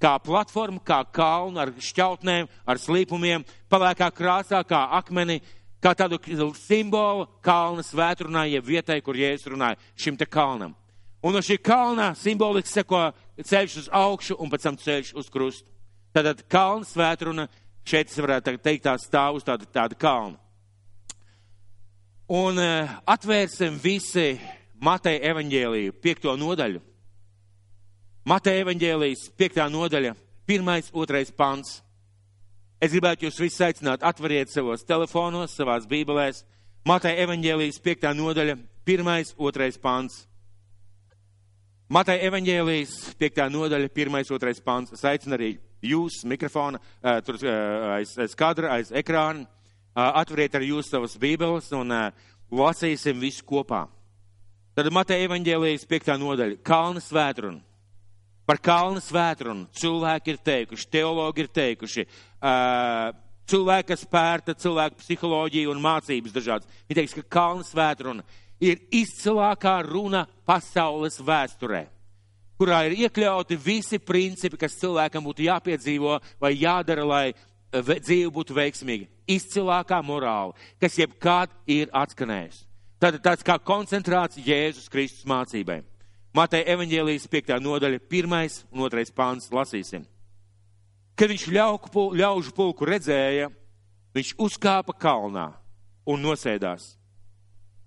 kā 0.00 0.16
platforma, 0.24 0.80
kā 0.84 1.00
kalnu 1.12 1.60
ar 1.60 1.72
šķautnēm, 1.76 2.48
ar 2.66 2.80
slīpumiem, 2.80 3.44
palēkā 3.70 4.10
krāsā, 4.16 4.62
kā 4.66 4.86
akmeni, 4.98 5.40
kā 5.82 5.94
tādu 5.96 6.20
simbolu 6.58 7.26
kalna 7.44 7.84
svētrunā, 7.84 8.46
jeb 8.50 8.66
vietai, 8.66 9.00
kur 9.04 9.18
Jēzus 9.18 9.50
runāja 9.52 9.80
šim 9.96 10.16
te 10.16 10.28
kalnam. 10.28 10.74
Un 11.20 11.36
no 11.36 11.42
šī 11.44 11.58
kalna 11.60 12.14
simboliski 12.16 12.72
seko 12.72 13.10
ceļš 13.44 13.76
uz 13.82 13.88
augšu 13.92 14.38
un 14.40 14.52
pēc 14.52 14.64
tam 14.64 14.78
ceļš 14.80 15.12
uz 15.20 15.28
krustu. 15.32 15.68
Tātad 16.16 16.40
kalna 16.50 16.88
svētruna, 16.88 17.44
šeit 17.86 18.08
es 18.10 18.18
varētu 18.18 18.56
teikt 18.58 18.86
tā 18.88 18.96
stāv 18.98 19.38
uz 19.38 19.44
tāda, 19.44 19.68
tāda 19.68 19.98
kalna. 20.00 20.40
Un 22.30 22.58
uh, 22.62 22.90
atvērsim 23.10 23.76
visi 23.82 24.38
Mateja 24.80 25.32
evaņģēliju 25.32 25.96
piekto 26.00 26.32
nodaļu. 26.40 26.80
Mateja 28.30 28.62
evaņģēlijas 28.62 29.24
5. 29.40 29.56
nodaļa, 29.74 30.12
1. 30.46 30.90
2. 30.94 31.20
pants. 31.34 31.80
Es 32.78 32.92
gribētu 32.92 33.26
jūs 33.26 33.40
visus 33.42 33.62
aicināt, 33.66 34.04
atveriet 34.06 34.52
savos 34.52 34.84
telefonos, 34.86 35.56
savās 35.58 35.88
bībelēs. 35.90 36.44
Mateja 36.86 37.24
evaņģēlijas 37.24 37.80
5. 37.82 38.04
nodaļa, 38.14 38.54
1. 38.86 39.32
2. 39.34 39.66
pants. 39.82 40.20
Matai 41.90 42.20
evaņģēlijas 42.28 42.92
5. 43.18 43.40
nodaļa, 43.50 43.88
1. 43.98 44.20
2. 44.30 44.62
pants. 44.62 44.94
Es 44.94 45.02
aicinu 45.10 45.34
arī 45.34 45.48
jūs 45.82 46.20
mikrofona, 46.22 46.78
uh, 46.78 47.16
tur 47.26 47.40
uh, 47.40 47.96
aiz, 47.96 48.12
aiz 48.14 48.36
kadra, 48.38 48.76
aiz 48.76 48.92
ekrāna. 48.94 49.42
Uh, 49.90 50.04
atveriet 50.20 50.54
arī 50.54 50.70
jūs 50.70 50.92
savas 50.92 51.18
bībeles 51.18 51.72
un 51.74 51.90
lasīsim 52.54 53.18
visu 53.18 53.42
kopā. 53.48 53.88
Tad 54.78 54.92
Matai 54.94 55.18
evaņģēlijas 55.24 55.88
5. 55.90 56.14
nodaļa, 56.22 56.60
Kalna 56.62 57.02
svētruna. 57.02 57.64
Par 58.50 58.58
kalnu 58.58 58.98
svētrunu 58.98 59.68
cilvēki 59.78 60.32
ir 60.32 60.38
teikuši, 60.42 60.86
teologi 60.90 61.44
ir 61.44 61.48
teikuši, 61.54 62.02
uh, 62.42 63.12
cilvēki, 63.46 63.92
kas 63.92 64.00
pērta 64.10 64.56
cilvēku 64.58 64.98
psiholoģiju 64.98 65.70
un 65.70 65.82
mācības 65.84 66.34
dažādas. 66.34 66.80
Viņi 66.88 66.98
teiks, 66.98 67.14
ka 67.14 67.22
kalnu 67.36 67.62
svētruna 67.68 68.24
ir 68.58 68.80
izcilākā 68.90 69.76
runa 69.86 70.24
pasaules 70.50 71.20
vēsturē, 71.22 71.84
kurā 72.58 72.80
ir 72.88 72.96
iekļauti 73.04 73.54
visi 73.54 74.00
principi, 74.02 74.58
kas 74.58 74.74
cilvēkam 74.82 75.30
būtu 75.30 75.46
jāpiedzīvo 75.46 76.18
vai 76.42 76.50
jādara, 76.56 77.06
lai 77.06 77.24
dzīve 77.70 78.32
būtu 78.34 78.58
veiksmīga. 78.58 79.06
Izcilākā 79.30 80.02
morāla, 80.02 80.58
kas 80.82 80.98
jebkad 80.98 81.54
ir 81.70 81.94
atskanējusi. 81.94 82.66
Tad 82.98 83.22
tāds 83.22 83.46
kā 83.46 83.60
koncentrāts 83.62 84.42
Jēzus 84.42 84.90
Kristus 84.90 85.22
mācībai. 85.30 85.84
Matei 86.30 86.62
evaņģēlijas 86.70 87.26
5. 87.26 87.56
nodaļa, 87.58 87.98
1. 88.06 88.60
un 88.70 88.84
2. 88.86 89.10
pāns 89.16 89.48
lasīsim. 89.50 90.04
Kad 91.18 91.32
viņš 91.32 91.46
ļauku, 91.50 92.04
ļaužu 92.14 92.52
pulku 92.54 92.86
redzēja, 92.86 93.48
viņš 94.14 94.36
uzkāpa 94.38 94.94
kalnā 94.94 95.48
un 96.06 96.22
nosēdās. 96.22 96.94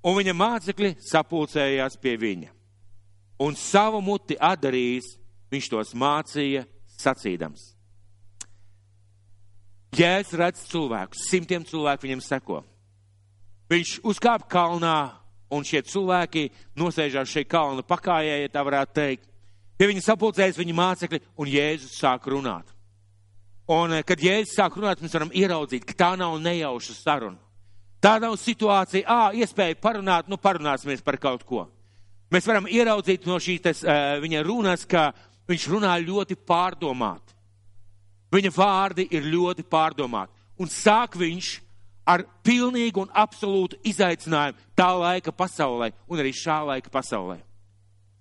Un 0.03 0.19
viņa 0.19 0.35
mācekļi 0.35 0.97
sapulcējās 0.99 1.95
pie 2.03 2.17
viņa. 2.19 2.51
Un 3.47 3.55
savu 3.55 4.03
muti 4.03 4.35
atdarījis, 4.35 5.15
viņš 5.51 5.71
tos 5.71 5.95
mācīja 5.95 6.65
sacīdams. 6.99 7.71
Jēzus 9.93 10.35
redz 10.35 10.67
cilvēkus, 10.67 11.27
simtiem 11.29 11.63
cilvēku 11.63 12.09
viņam 12.09 12.21
seko. 12.25 12.63
Viņš 13.71 13.99
uzkāpa 14.03 14.49
kalnā 14.51 15.22
un 15.53 15.65
šie 15.67 15.83
cilvēki 15.85 16.49
nosēžās 16.79 17.29
šeit 17.29 17.49
kalna 17.51 17.85
pakājē, 17.85 18.41
ja 18.43 18.51
tā 18.51 18.63
varētu 18.65 18.97
teikt. 18.97 19.29
Pie 19.77 19.89
viņa 19.89 20.03
sapulcējas 20.05 20.59
viņa 20.59 20.75
mācekļi, 20.77 21.21
un 21.41 21.49
Jēzus 21.49 21.97
sāk 21.99 22.27
runāt. 22.31 22.69
Un, 23.67 23.93
eh, 23.93 24.03
kad 24.03 24.19
Jēzus 24.19 24.57
sāk 24.57 24.75
runāt, 24.77 25.01
mēs 25.01 25.13
varam 25.13 25.31
ieraudzīt, 25.31 25.85
ka 25.85 25.93
tā 25.93 26.17
nav 26.17 26.35
nejauša 26.39 26.93
saruna. 26.93 27.39
Tā 28.03 28.19
nav 28.19 28.35
situācija, 28.35 29.05
ā, 29.07 29.31
iespēja 29.33 29.79
parunāt, 29.79 30.27
nu 30.27 30.35
parunāsimies 30.35 31.03
par 31.03 31.15
kaut 31.17 31.45
ko. 31.47 31.67
Mēs 32.29 32.45
varam 32.45 32.65
ieraudzīt 32.67 33.25
no 33.25 33.37
šīs 33.39 33.61
tas, 33.61 33.83
uh, 33.83 34.19
viņa 34.19 34.43
runas, 34.43 34.83
ka 34.85 35.13
viņš 35.47 35.67
runā 35.71 35.93
ļoti 36.03 36.35
pārdomāti. 36.35 37.31
Viņa 38.33 38.51
vārdi 38.51 39.07
ir 39.13 39.23
ļoti 39.29 39.63
pārdomāti. 39.63 40.33
Un 40.59 40.67
sāk 40.67 41.15
viņš 41.15 41.62
ar 42.05 42.25
pilnīgu 42.43 43.05
un 43.05 43.11
absolūtu 43.15 43.79
izaicinājumu 43.87 44.59
tā 44.75 44.91
laika 44.97 45.31
pasaulē 45.35 45.91
un 46.07 46.21
arī 46.21 46.33
šā 46.35 46.59
laika 46.67 46.91
pasaulē. 46.93 47.39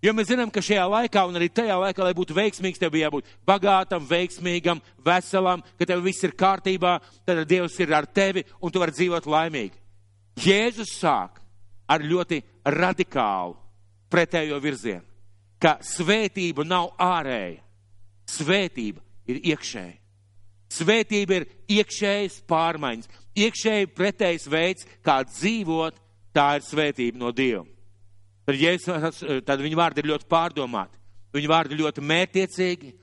Jo 0.03 0.11
mēs 0.11 0.33
zinām, 0.33 0.51
ka 0.51 0.59
šajā 0.59 0.83
laikā 0.91 1.23
un 1.31 1.39
arī 1.39 1.47
tajā 1.47 1.77
laikā, 1.79 2.03
lai 2.03 2.15
būtu 2.19 2.35
veiksmīgs, 2.35 2.81
tev 2.83 2.91
bija 2.91 3.07
jābūt 3.07 3.29
bagātam, 3.47 4.03
veiksmīgam, 4.09 4.81
veselam, 5.05 5.63
ka 5.79 5.87
tev 5.87 6.03
viss 6.03 6.27
ir 6.27 6.35
kārtībā, 6.35 6.97
tad 7.23 7.45
Dievs 7.47 7.79
ir 7.79 7.95
ar 7.95 8.09
tevi 8.11 8.43
un 8.59 8.75
tu 8.75 8.83
vari 8.83 8.97
dzīvot 8.97 9.29
laimīgi. 9.31 9.79
Jēzus 10.43 10.97
sāk 10.99 11.39
ar 11.87 12.03
ļoti 12.03 12.41
radikālu 12.67 13.55
pretējo 14.11 14.59
virzienu, 14.65 15.07
ka 15.63 15.77
svētība 15.87 16.67
nav 16.67 16.97
ārēja, 16.99 17.63
svētība 18.27 19.05
ir 19.31 19.39
iekšēja. 19.53 20.02
Svētība 20.73 21.41
ir 21.41 21.47
iekšējas 21.77 22.41
pārmaiņas, 22.49 23.11
iekšēji 23.37 23.91
pretējs 23.93 24.49
veids, 24.49 24.87
kā 25.05 25.21
dzīvot, 25.29 25.99
tā 26.33 26.57
ir 26.57 26.65
svētība 26.65 27.21
no 27.21 27.33
Dieva. 27.37 27.67
Tad, 28.47 28.57
Jēzus, 28.59 29.21
tad 29.47 29.61
viņa 29.63 29.79
vārdi 29.79 30.03
ir 30.03 30.09
ļoti 30.11 30.27
pārdomāti, 30.31 30.99
viņa 31.37 31.51
vārdi 31.53 31.79
ļoti 31.79 32.05
mērtiecīgi 32.09 32.95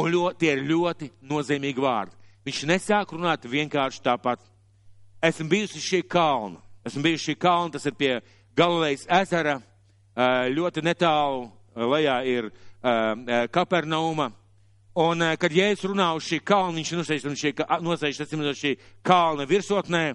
un 0.00 0.10
ļoti, 0.12 0.38
tie 0.42 0.50
ir 0.56 0.66
ļoti 0.68 1.08
nozīmīgi 1.30 1.84
vārdi. 1.84 2.18
Viņš 2.42 2.64
nesāk 2.68 3.14
runāt 3.14 3.46
vienkārši 3.46 4.02
tāpat. 4.02 4.42
Esmu 5.22 5.46
bijusi 5.52 5.80
šī 5.80 6.02
kalna, 6.10 6.58
esmu 6.84 7.04
bijusi 7.06 7.30
šī 7.30 7.38
kalna, 7.38 7.70
tas 7.76 7.86
ir 7.86 7.94
pie 7.94 8.16
Galilejas 8.58 9.06
ezera, 9.22 9.60
ļoti 10.52 10.82
netālu 10.84 11.46
lejā 11.94 12.18
ir 12.28 12.50
Kapernauma 13.54 14.32
Un, 14.94 15.22
eh, 15.22 15.38
kad 15.40 15.52
Jēzus 15.52 15.88
runā 15.88 16.10
uz 16.12 16.26
šī 16.28 16.42
kalna, 16.44 16.76
viņš 16.76 16.90
nosēž 16.98 17.24
uz 17.24 17.40
šī, 17.40 17.52
nosēž, 17.80 18.18
uz 18.20 18.58
šī 18.60 18.72
kalna 19.02 19.46
virsotnē, 19.48 20.14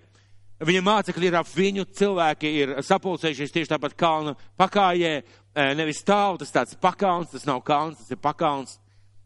viņa 0.62 0.82
mācekļi 0.86 1.26
ir 1.26 1.38
ap 1.40 1.48
viņu, 1.50 1.86
cilvēki 1.98 2.52
ir 2.62 2.74
sapulcējušies 2.86 3.56
tieši 3.56 3.72
tāpat 3.74 3.96
kalna 3.98 4.36
pakājē, 4.60 5.24
eh, 5.56 5.74
nevis 5.74 6.04
stāv, 6.04 6.38
tas 6.38 6.52
tāds 6.52 6.78
pakauns, 6.78 7.32
tas 7.32 7.46
nav 7.46 7.64
kalns, 7.64 7.98
tas 7.98 8.12
ir 8.12 8.18
pakauns. 8.18 8.78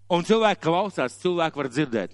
Un 0.09 0.23
cilvēki 0.23 0.63
klausās, 0.63 1.19
cilvēki 1.19 1.55
var 1.55 1.67
dzirdēt. 1.67 2.11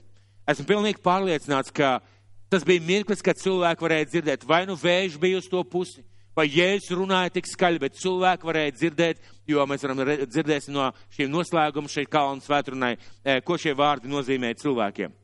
Esmu 0.47 0.65
pilnīgi 0.65 1.01
pārliecināts, 1.01 1.71
ka 1.71 2.01
tas 2.49 2.63
bija 2.63 2.81
mirklis, 2.81 3.21
kad 3.21 3.37
cilvēki 3.37 3.85
varēja 3.85 4.09
dzirdēt, 4.09 4.45
vai 4.45 4.65
nu 4.65 4.75
vējš 4.75 5.19
bija 5.19 5.37
uz 5.37 5.47
to 5.47 5.63
pusi, 5.63 6.03
vai 6.37 6.45
Jēzus 6.53 6.93
runāja 6.93 7.33
tik 7.33 7.47
skaļi, 7.49 7.81
bet 7.81 7.97
cilvēki 7.97 8.47
varēja 8.47 8.75
dzirdēt, 8.75 9.23
jo 9.49 9.63
mēs 9.69 9.85
varam 9.85 10.03
dzirdēsim 10.29 10.75
no 10.75 10.91
šiem 11.15 11.31
noslēguma 11.33 11.89
šeit 11.89 12.11
kalnu 12.13 12.45
svētrunai, 12.45 12.93
e, 13.23 13.39
ko 13.41 13.57
šie 13.57 13.73
vārdi 13.77 14.11
nozīmē 14.11 14.53
cilvēkiem. 14.61 15.15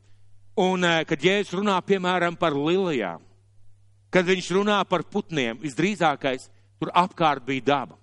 Un, 0.64 0.84
e, 0.84 1.06
kad 1.10 1.22
Jēzus 1.22 1.54
runā, 1.60 1.78
piemēram, 1.86 2.38
par 2.40 2.58
lilijām, 2.58 3.22
kad 4.14 4.26
viņš 4.26 4.50
runā 4.58 4.80
par 4.90 5.06
putniem, 5.06 5.62
visdrīzākais 5.62 6.50
tur 6.82 6.92
apkārt 6.94 7.46
bija 7.46 7.70
daba. 7.70 8.00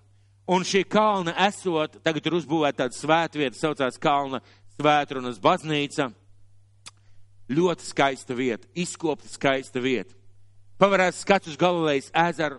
Un 0.51 0.65
šī 0.67 0.83
kalna 0.91 1.35
esot, 1.47 2.01
tagad 2.03 2.25
ir 2.27 2.35
uzbūvēta 2.41 2.85
tāda 2.85 2.97
svētvieta, 2.97 3.59
saucās 3.59 3.99
kalna 4.03 4.41
svētrunas 4.75 5.39
baznīca. 5.43 6.09
Ļoti 7.51 7.87
skaista 7.87 8.35
vieta, 8.35 8.67
izkopta 8.75 9.31
skaista 9.31 9.83
vieta. 9.83 10.15
Pavarēs 10.79 11.23
skats 11.23 11.51
uz 11.51 11.59
Galilejas 11.59 12.11
ezeru, 12.15 12.59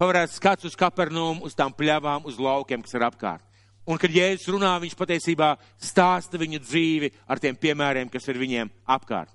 pavarētu 0.00 0.36
skats 0.36 0.68
uz 0.68 0.76
kapernumu, 0.78 1.44
uz 1.46 1.56
tām 1.56 1.72
pļavām, 1.74 2.26
uz 2.28 2.38
laukiem, 2.40 2.82
kas 2.84 2.96
ir 2.96 3.06
apkārt. 3.06 3.44
Un, 3.84 3.98
kad 4.00 4.12
Jēzus 4.12 4.48
runā, 4.48 4.72
viņš 4.80 4.94
patiesībā 4.96 5.50
stāsta 5.76 6.40
viņu 6.40 6.62
dzīvi 6.64 7.10
ar 7.28 7.40
tiem 7.42 7.56
piemēriem, 7.56 8.08
kas 8.08 8.24
ir 8.32 8.40
viņiem 8.40 8.70
apkārt. 8.88 9.32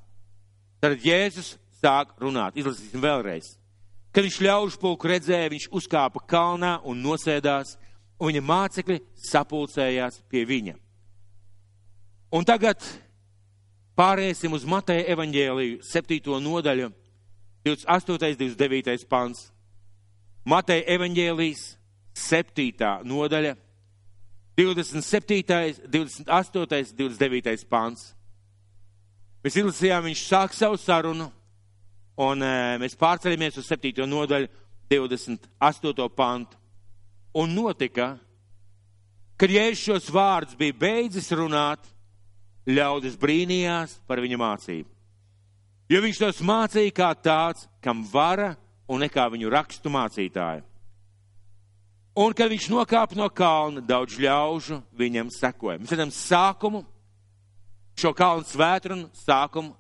Tad 0.81 0.97
Jēzus 1.05 1.53
sāk 1.79 2.15
runāt. 2.21 2.57
Izlasīsim 2.57 3.01
vēlreiz. 3.03 3.53
Kad 4.09 4.25
viņš 4.25 4.39
ļaužu 4.41 4.79
pulku 4.81 5.09
redzēja, 5.11 5.51
viņš 5.53 5.67
uzkāpa 5.75 6.23
kalnā 6.25 6.79
un 6.87 7.01
nosēdās, 7.03 7.75
un 8.17 8.31
viņa 8.31 8.41
mācekļi 8.45 8.97
sapulcējās 9.29 10.23
pie 10.31 10.45
viņa. 10.49 10.73
Un 12.33 12.45
tagad 12.45 12.81
pāriesim 13.97 14.53
uz 14.57 14.65
Mateja 14.69 15.05
evaņģēliju, 15.13 15.79
7. 15.85 16.41
nodaļu, 16.41 16.89
28. 17.67 18.33
29. 18.39 19.07
pants. 19.09 19.49
Mateja 20.47 20.85
evaņģēlijas 20.95 21.65
7. 22.19 23.03
nodaļa, 23.07 23.55
27., 24.59 25.87
28., 25.87 26.93
29. 26.99 27.67
pāns. 27.69 28.09
Mēs 29.43 29.55
izlasījām, 29.55 30.03
viņš 30.09 30.23
sāk 30.27 30.55
savu 30.55 30.79
sarunu, 30.79 31.29
un 32.19 32.43
e, 32.43 32.55
mēs 32.81 32.97
pārceļamies 32.99 33.61
uz 33.61 33.69
7. 33.71 34.03
nodaļu, 34.07 34.49
28. 34.91 36.09
pantu. 36.15 36.57
Un 37.39 37.53
notika, 37.53 38.15
kad 39.39 39.53
Jēzus 39.53 39.85
šos 39.85 40.09
vārdus 40.11 40.57
bija 40.59 40.75
beidzis 40.75 41.29
runāt, 41.31 41.85
ļaudis 42.69 43.15
brīnījās 43.21 43.99
par 44.09 44.19
viņa 44.21 44.39
mācību. 44.41 44.89
Jo 45.89 46.01
viņš 46.03 46.19
tos 46.21 46.41
mācīja 46.45 46.93
kā 46.93 47.13
tāds, 47.17 47.63
kam 47.81 48.03
vara 48.11 48.51
un 48.89 49.03
nekā 49.05 49.27
viņu 49.31 49.51
rakstu 49.53 49.91
mācītāju. 49.93 50.65
Un, 52.19 52.33
kad 52.35 52.49
viņš 52.51 52.65
nokāpa 52.73 53.15
no 53.15 53.29
kalna, 53.31 53.83
daudz 53.85 54.17
ļaužu 54.19 54.81
viņam 54.97 55.29
sekoja. 55.31 55.77
Mēs 55.79 55.93
redzam 55.93 56.09
sākumu, 56.11 56.81
šo 57.99 58.11
kalnu 58.17 58.47
svētrunu 58.49 59.07
sākumu. 59.15 59.75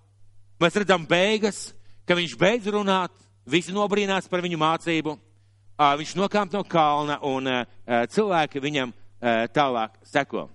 Mēs 0.61 0.77
redzam 0.79 1.07
beigas, 1.09 1.73
ka 2.07 2.15
viņš 2.15 2.37
beidz 2.39 2.69
runāt, 2.71 3.11
visi 3.49 3.73
nobrīnās 3.75 4.29
par 4.31 4.45
viņu 4.45 4.61
mācību. 4.61 5.17
Viņš 5.79 6.15
nokāpa 6.19 6.59
no 6.59 6.63
kalna 6.67 7.19
un 7.27 7.49
cilvēki 8.13 8.63
viņam 8.63 8.93
tālāk 9.55 9.99
seko. 10.07 10.47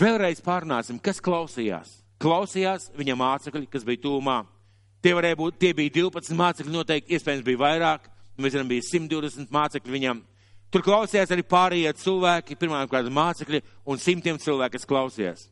Vēlreiz 0.00 0.42
pārnāsim, 0.44 1.00
kas 1.00 1.20
klausījās. 1.24 1.98
Klausījās 2.20 2.90
viņa 2.96 3.16
mācekļi, 3.16 3.68
kas 3.72 3.84
bija 3.84 4.04
tūmā 4.04 4.42
Tie, 5.06 5.14
būt, 5.38 5.58
tie 5.62 5.68
bija 5.70 5.92
12 6.00 6.34
mācekļi, 6.34 6.72
noteikti 6.74 7.14
iespējams 7.14 7.44
bija 7.46 7.60
vairāk. 7.60 8.08
Mēs 8.42 8.56
zinām, 8.56 8.66
bija 8.72 8.82
120 8.82 9.52
mācekļi 9.54 9.92
viņam. 9.92 10.22
Tur 10.74 10.82
klausījās 10.82 11.30
arī 11.30 11.44
pārējie 11.46 11.92
cilvēki, 12.00 12.56
pirmām 12.58 12.88
kādi 12.90 13.12
mācekļi 13.14 13.60
un 13.86 14.00
simtiem 14.02 14.40
cilvēku, 14.42 14.74
kas 14.74 14.88
klausījās. 14.90 15.44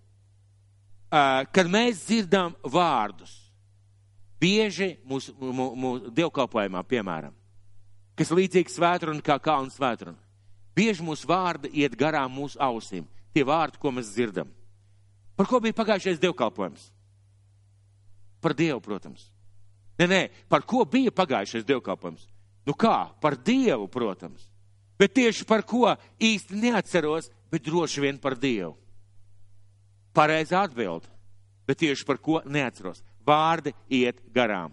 Kad 1.54 1.70
mēs 1.70 2.00
dzirdam 2.08 2.56
vārdus, 2.66 3.36
bieži 4.42 4.96
mūsu, 5.06 5.36
mūsu, 5.38 5.68
mūsu 5.84 6.10
dievkalpojumā, 6.16 6.82
piemēram, 6.90 7.36
kas 8.18 8.34
līdzīgs 8.34 8.74
svētruna 8.74 9.22
kā 9.22 9.38
kalnu 9.38 9.70
svētruna, 9.70 10.18
bieži 10.74 11.06
mūsu 11.06 11.30
vārdi 11.30 11.70
iet 11.78 11.94
garām 11.94 12.34
mūsu 12.34 12.58
ausīm. 12.58 13.06
Tie 13.30 13.46
vārdi, 13.46 13.78
ko 13.78 13.94
mēs 13.94 14.10
dzirdam. 14.16 14.50
Par 15.38 15.46
ko 15.46 15.62
bija 15.62 15.78
pagājušais 15.78 16.18
dievkalpojums? 16.26 16.90
Par 18.42 18.58
Dievu, 18.58 18.82
protams. 18.82 19.30
Nē, 19.98 20.06
nē, 20.10 20.20
par 20.50 20.64
ko 20.66 20.82
bija 20.88 21.12
pagājušais 21.14 21.66
dievkalpojums? 21.66 22.26
Nu 22.66 22.74
kā? 22.74 23.12
Par 23.20 23.36
Dievu, 23.36 23.86
protams. 23.88 24.48
Bet 24.98 25.14
tieši 25.14 25.46
par 25.46 25.62
ko 25.66 25.92
īsti 26.22 26.58
neatceros, 26.58 27.28
bet 27.50 27.66
droši 27.66 28.02
vien 28.02 28.18
par 28.18 28.38
Dievu. 28.38 28.74
Pareizā 30.14 30.64
atbilde. 30.64 31.10
Bet 31.66 31.80
tieši 31.80 32.06
par 32.06 32.18
ko 32.22 32.40
neatceros. 32.46 33.02
Vārdi 33.26 33.72
iet 33.88 34.20
garām. 34.34 34.72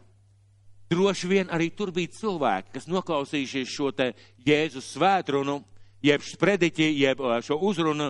Droši 0.92 1.28
vien 1.30 1.52
arī 1.54 1.70
tur 1.72 1.94
bija 1.96 2.12
cilvēki, 2.12 2.74
kas 2.76 2.90
noklausījušies 2.92 3.70
šo 3.72 3.94
te 3.96 4.10
Jēzus 4.44 4.90
svētrunu, 4.98 5.62
jeb 6.04 6.24
sprediķi, 6.26 6.90
jeb 7.00 7.22
šo 7.48 7.56
uzrunu, 7.64 8.10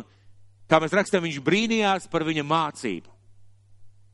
kā 0.66 0.80
mēs 0.82 0.96
rakstam, 0.98 1.22
viņš 1.28 1.38
brīnījās 1.46 2.08
par 2.10 2.26
viņa 2.26 2.46
mācību. 2.48 3.12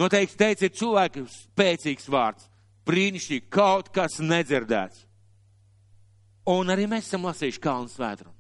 Noteikti 0.02 0.38
teica, 0.38 0.68
ir 0.68 0.76
cilvēki 0.76 1.24
spēcīgs 1.32 2.10
vārds, 2.12 2.50
brīnišķīgi, 2.88 3.50
kaut 3.52 3.92
kas 3.94 4.20
nedzirdēts. 4.24 5.04
Un 6.48 6.72
arī 6.72 6.88
mēs 6.88 7.10
esam 7.10 7.28
lasījuši 7.28 7.62
Kalnu 7.64 7.92
svētru. 7.92 8.32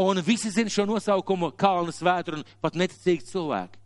Un 0.00 0.22
visi 0.24 0.48
zina 0.54 0.72
šo 0.72 0.86
nosaukumu 0.88 1.52
Kalnu 1.60 1.92
svētru 1.92 2.38
un 2.38 2.46
pat 2.64 2.78
neticīgi 2.80 3.28
cilvēki. 3.28 3.76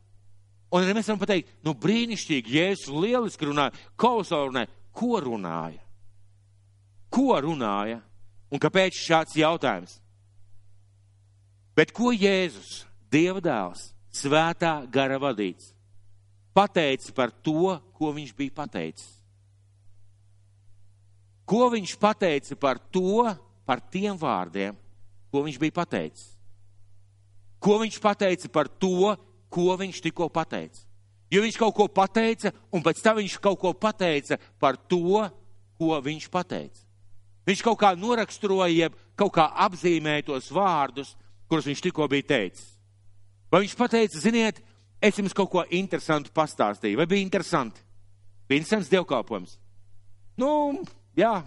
Un 0.74 0.82
arī 0.82 0.94
mēs 0.94 1.10
varam 1.10 1.20
pateikt, 1.22 1.50
nu 1.66 1.74
brīnišķīgi, 1.78 2.54
Jēzus 2.54 2.94
lieliski 2.94 3.46
runāja, 3.46 3.74
kolosāli 3.98 4.50
runāja. 4.50 4.70
Ko 4.94 5.18
runāja? 5.22 5.82
Ko 7.10 7.34
runāja? 7.42 8.00
Un 8.50 8.62
kāpēc 8.62 8.98
šāds 8.98 9.34
jautājums? 9.38 9.98
Bet 11.74 11.90
ko 11.94 12.12
Jēzus, 12.14 12.84
Dieva 13.10 13.42
dēls, 13.42 13.88
svētā 14.14 14.76
gara 14.90 15.18
vadīts, 15.22 15.73
pateica 16.54 17.12
par 17.12 17.32
to, 17.44 17.74
ko 17.98 18.12
viņš 18.14 18.32
bija 18.38 18.54
pateicis? 18.62 19.10
Ko 21.44 21.66
viņš 21.72 21.96
pateica 22.00 22.56
par 22.56 22.78
to, 22.78 23.26
par 23.66 23.82
tiem 23.92 24.16
vārdiem, 24.16 24.76
ko 25.28 25.44
viņš 25.44 25.60
bija 25.60 25.76
pateicis? 25.82 26.30
Ko 27.60 27.78
viņš 27.82 28.00
pateica 28.00 28.48
par 28.52 28.68
to, 28.68 29.12
ko 29.52 29.74
viņš 29.80 30.00
tikko 30.06 30.30
pateica? 30.32 30.80
Jo 31.32 31.42
viņš 31.42 31.58
kaut 31.58 31.74
ko 31.74 31.88
pateica, 31.90 32.52
un 32.72 32.84
pēc 32.84 33.00
tam 33.02 33.18
viņš 33.18 33.38
kaut 33.42 33.58
ko 33.60 33.72
pateica 33.74 34.38
par 34.60 34.76
to, 34.76 35.24
ko 35.80 35.98
viņš 36.00 36.28
pateica. 36.30 36.84
Viņš 37.44 37.62
kaut 37.64 37.80
kā 37.80 37.92
noraksturoja, 37.98 38.88
kaut 39.18 39.34
kā 39.36 39.48
apzīmēja 39.66 40.28
tos 40.30 40.48
vārdus, 40.54 41.12
kurus 41.48 41.66
viņš 41.68 41.82
tikko 41.88 42.06
bija 42.08 42.28
teicis. 42.30 42.70
Vai 43.52 43.64
viņš 43.64 43.74
pateica, 43.78 44.20
ziniet, 44.20 44.62
es 45.04 45.20
jums 45.20 45.36
kaut 45.36 45.52
ko 45.52 45.64
interesantu 45.70 46.32
pastāstīju, 46.34 46.98
vai 47.00 47.08
bija 47.10 47.24
interesanti? 47.26 47.84
Bija 48.48 48.62
interesants 48.62 48.92
dievkalpojums. 48.92 49.58
Nu, 50.40 50.50
Jā, 51.14 51.44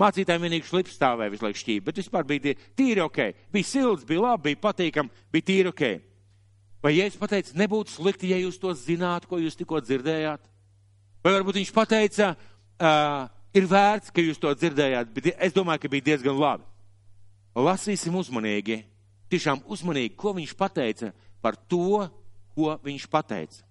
mācītājiem 0.00 0.44
vienīgi 0.46 0.68
šlips 0.68 0.94
stāvēja 0.94 1.32
visu 1.32 1.44
laiku 1.44 1.60
šķīvi, 1.60 1.82
bet 1.86 1.98
vispār 1.98 2.26
bija 2.28 2.54
tīri 2.78 3.02
ok. 3.02 3.18
Bija 3.52 3.66
silts, 3.66 4.06
bija 4.06 4.22
labi, 4.22 4.52
bija 4.52 4.62
patīkami, 4.62 5.24
bija 5.34 5.46
tīri 5.48 5.72
ok. 5.72 5.84
Vai 6.80 6.94
Jēzus 6.94 7.20
pateica, 7.20 7.56
nebūtu 7.60 7.92
slikti, 7.92 8.30
ja 8.30 8.38
jūs 8.40 8.56
to 8.60 8.70
zinātu, 8.78 9.28
ko 9.28 9.40
jūs 9.42 9.58
tikko 9.58 9.82
dzirdējāt? 9.84 10.46
Vai 11.20 11.34
varbūt 11.34 11.58
viņš 11.58 11.72
pateica, 11.76 12.30
uh, 12.32 13.26
ir 13.52 13.66
vērts, 13.68 14.14
ka 14.14 14.24
jūs 14.24 14.40
to 14.40 14.54
dzirdējāt, 14.54 15.10
bet 15.12 15.28
es 15.34 15.56
domāju, 15.56 15.82
ka 15.82 15.92
bija 15.92 16.06
diezgan 16.12 16.38
labi. 16.38 16.64
Lasīsim 17.58 18.14
uzmanīgi, 18.16 18.78
tiešām 19.28 19.66
uzmanīgi, 19.68 20.14
ko 20.16 20.32
viņš 20.38 20.54
pateica 20.56 21.10
par 21.42 21.58
to, 21.68 22.06
ko 22.54 22.76
viņš 22.84 23.06
pateica. 23.10 23.64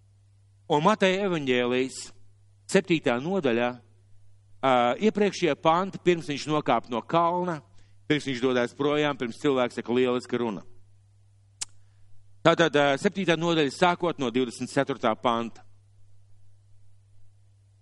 Un 0.69 0.83
Mateja 0.85 1.25
evaņģēlijas 1.27 1.99
septītā 2.69 3.15
nodaļā 3.23 3.69
iepriekšējie 5.07 5.55
panti, 5.63 6.01
pirms 6.03 6.29
viņš 6.29 6.45
nokāpa 6.51 6.91
no 6.91 7.01
kalna, 7.01 7.59
pirms 8.09 8.27
viņš 8.27 8.43
dodas 8.43 8.75
projām, 8.77 9.17
pirms 9.17 9.39
cilvēks 9.41 9.79
saka 9.79 9.95
lieliska 9.95 10.37
runa. 10.41 10.65
Tātad 12.39 12.75
uh, 12.79 12.93
7. 12.95 13.35
nodaļa 13.35 13.71
sākot 13.75 14.19
no 14.21 14.29
24. 14.31 15.11
panta. 15.19 15.65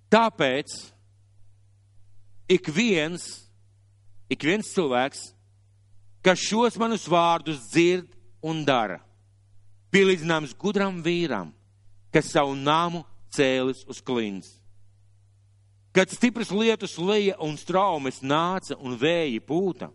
Tāpēc 0.09 0.73
ik 2.49 2.69
viens, 2.73 3.25
ik 4.31 4.43
viens 4.47 4.71
cilvēks, 4.73 5.27
kas 6.25 6.41
šos 6.41 6.79
manus 6.79 7.05
vārdus 7.11 7.67
dzird 7.69 8.09
un 8.41 8.63
dara, 8.65 9.01
pielīdzināms 9.93 10.55
gudram 10.59 11.01
vīram, 11.03 11.51
kas 12.13 12.31
savu 12.33 12.55
namu 12.55 13.05
cēlis 13.33 13.83
uz 13.87 14.01
klints 14.03 14.57
Kad 15.97 16.09
stipras 16.09 16.51
lietus 16.51 16.97
leja 17.01 17.33
un 17.41 17.55
straumes 17.57 18.19
nāca 18.21 18.75
un 18.77 18.93
vēji 19.01 19.39
pūta 19.41 19.87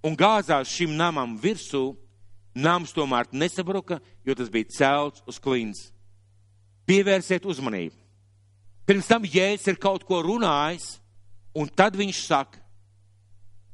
un 0.00 0.14
gāzās 0.16 0.70
šim 0.72 0.94
namam 0.96 1.34
virsū, 1.36 1.90
nams 2.56 2.94
tomēr 2.96 3.28
nesabruka, 3.36 3.98
jo 4.24 4.32
tas 4.38 4.48
bija 4.48 4.70
celts 4.72 5.20
uz 5.28 5.36
klints. 5.36 5.90
Pievērsiet 6.88 7.44
uzmanību. 7.44 7.92
Pirms 8.88 9.10
tam 9.10 9.28
Jēzus 9.28 9.68
ir 9.68 9.76
kaut 9.76 10.06
ko 10.08 10.22
runājis, 10.24 10.94
un 11.52 11.68
tad 11.68 11.98
viņš 12.00 12.22
saka, 12.24 12.62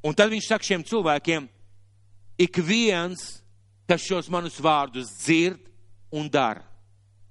un 0.02 0.18
tad 0.18 0.35
viņš 0.35 0.50
saka 0.50 0.66
šiem 0.66 0.83
cilvēkiem, 0.83 1.46
ik 2.35 2.59
viens, 2.66 3.43
kas 3.88 4.05
šos 4.05 4.31
manus 4.33 4.61
vārdus 4.61 5.11
dzird 5.20 5.61
un 6.14 6.29
dara. 6.31 6.64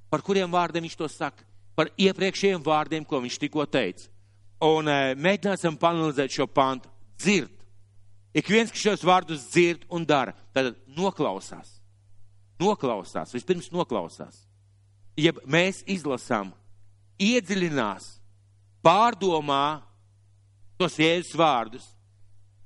Par 0.09 0.21
kuriem 0.21 0.51
vārdiem 0.51 0.85
viņš 0.85 0.97
to 0.99 1.09
saka? 1.09 1.45
Par 1.73 1.89
iepriekšējiem 1.97 2.61
vārdiem, 2.61 3.05
ko 3.05 3.21
viņš 3.23 3.39
tikko 3.41 3.65
teica 3.65 4.13
un 4.63 4.87
e, 4.87 5.13
mēģināsim 5.19 5.77
panalizēt 5.79 6.33
šo 6.33 6.47
pantu. 6.47 6.89
Dzird. 7.19 7.51
Ik 8.33 8.49
viens, 8.49 8.71
kas 8.73 8.81
šos 8.81 9.05
vārdus 9.05 9.45
dzird 9.51 9.85
un 9.93 10.05
dara, 10.07 10.33
tad 10.55 10.73
noklausās. 10.97 11.77
Noklausās, 12.61 13.33
vispirms 13.35 13.69
noklausās. 13.73 14.39
Ja 15.19 15.33
mēs 15.45 15.83
izlasām, 15.89 16.51
iedziļinās, 17.21 18.07
pārdomā 18.83 19.83
tos 20.79 20.97
jēzus 20.97 21.35
vārdus, 21.37 21.85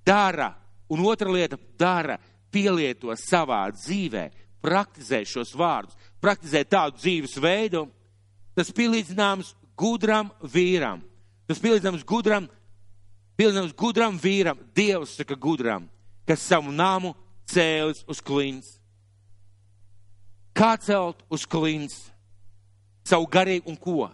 dara, 0.07 0.53
un 0.87 1.03
otra 1.03 1.31
lieta- 1.31 1.59
dara, 1.83 2.17
pielieto 2.51 3.13
savā 3.19 3.65
dzīvē, 3.75 4.29
praktizē 4.63 5.23
šos 5.27 5.53
vārdus, 5.57 5.97
praktizē 6.21 6.63
tādu 6.65 6.97
dzīves 7.01 7.37
veidu, 7.41 7.87
tas 8.57 8.73
pielīdzināms 8.73 9.53
gudram 9.77 10.31
vīram 10.41 11.03
Tas 11.47 11.61
pielīdzams 11.63 12.03
gudram, 12.03 12.49
pielīdzams 13.39 13.73
gudram 13.79 14.19
vīram, 14.19 14.59
Dievs 14.75 15.15
saka 15.15 15.35
gudram, 15.39 15.87
kas 16.27 16.43
savu 16.43 16.73
namu 16.75 17.13
cēlis 17.47 18.03
uz 18.11 18.19
klints. 18.19 18.75
Kā 20.57 20.73
celt 20.81 21.23
uz 21.31 21.45
klints? 21.47 22.09
Savu 23.07 23.29
garīgu 23.31 23.71
un 23.71 23.77
ko? 23.79 24.09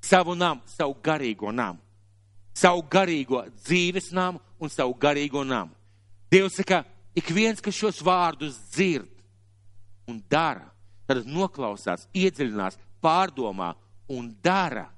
Savu 0.00 0.36
namu, 0.38 0.62
savu 0.70 0.94
garīgo 1.02 1.50
namu. 1.50 1.80
Savu 2.54 2.84
garīgo 2.86 3.42
dzīves 3.64 4.12
namu 4.14 4.38
un 4.60 4.70
savu 4.70 4.94
garīgo 4.94 5.42
namu. 5.42 5.74
Dievs 6.30 6.60
saka, 6.60 6.84
ik 7.16 7.32
viens, 7.34 7.60
kas 7.60 7.76
šos 7.76 8.00
vārdus 8.04 8.58
dzird 8.70 9.10
un 10.10 10.20
dara, 10.30 10.68
tad 11.06 11.26
noklausās, 11.26 12.06
iedziļinās, 12.14 12.78
pārdomā 13.02 13.74
un 14.10 14.30
dara 14.42 14.88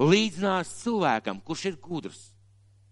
līdzinās 0.00 0.72
cilvēkam, 0.82 1.40
kurš 1.44 1.68
ir 1.70 1.76
gudrs, 1.80 2.20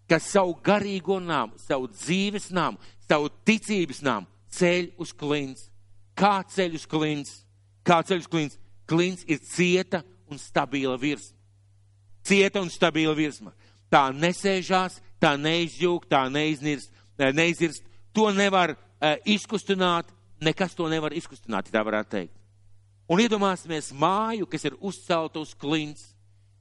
kas 0.09 0.29
savu 0.31 0.55
garīgo 0.63 1.19
nāmu, 1.21 1.57
savu 1.59 1.89
dzīves 1.91 2.49
nāmu, 2.53 2.79
savu 3.07 3.29
ticības 3.45 4.01
nāmu 4.05 4.29
ceļ 4.53 4.91
uz 5.01 5.13
klints. 5.17 5.69
Kā 6.13 6.41
ceļ 6.45 6.77
uz 6.77 6.85
klints? 6.89 7.39
Kā 7.85 8.01
ceļ 8.05 8.21
uz 8.21 8.29
klints? 8.29 8.59
Klints 8.89 9.25
ir 9.27 9.41
cieta 9.41 10.03
un 10.29 10.39
stabila 10.39 10.97
virsma. 10.99 11.37
Cieta 12.23 12.61
un 12.61 12.69
stabila 12.71 13.15
virsma. 13.17 13.53
Tā 13.91 14.07
nesēžās, 14.15 14.99
tā 15.21 15.33
neizjūg, 15.37 16.07
tā 16.09 16.25
neiznirst, 16.31 16.93
neizirst. 17.19 17.83
To 18.13 18.29
nevar 18.35 18.75
uh, 18.75 19.15
izkustināt, 19.25 20.09
nekas 20.43 20.75
to 20.77 20.87
nevar 20.91 21.15
izkustināt, 21.17 21.71
tā 21.73 21.83
varētu 21.83 22.11
teikt. 22.13 22.35
Un 23.11 23.19
iedomāsimies 23.19 23.91
māju, 23.99 24.47
kas 24.47 24.63
ir 24.69 24.77
uzcelta 24.79 25.41
uz 25.41 25.51
klints 25.59 26.13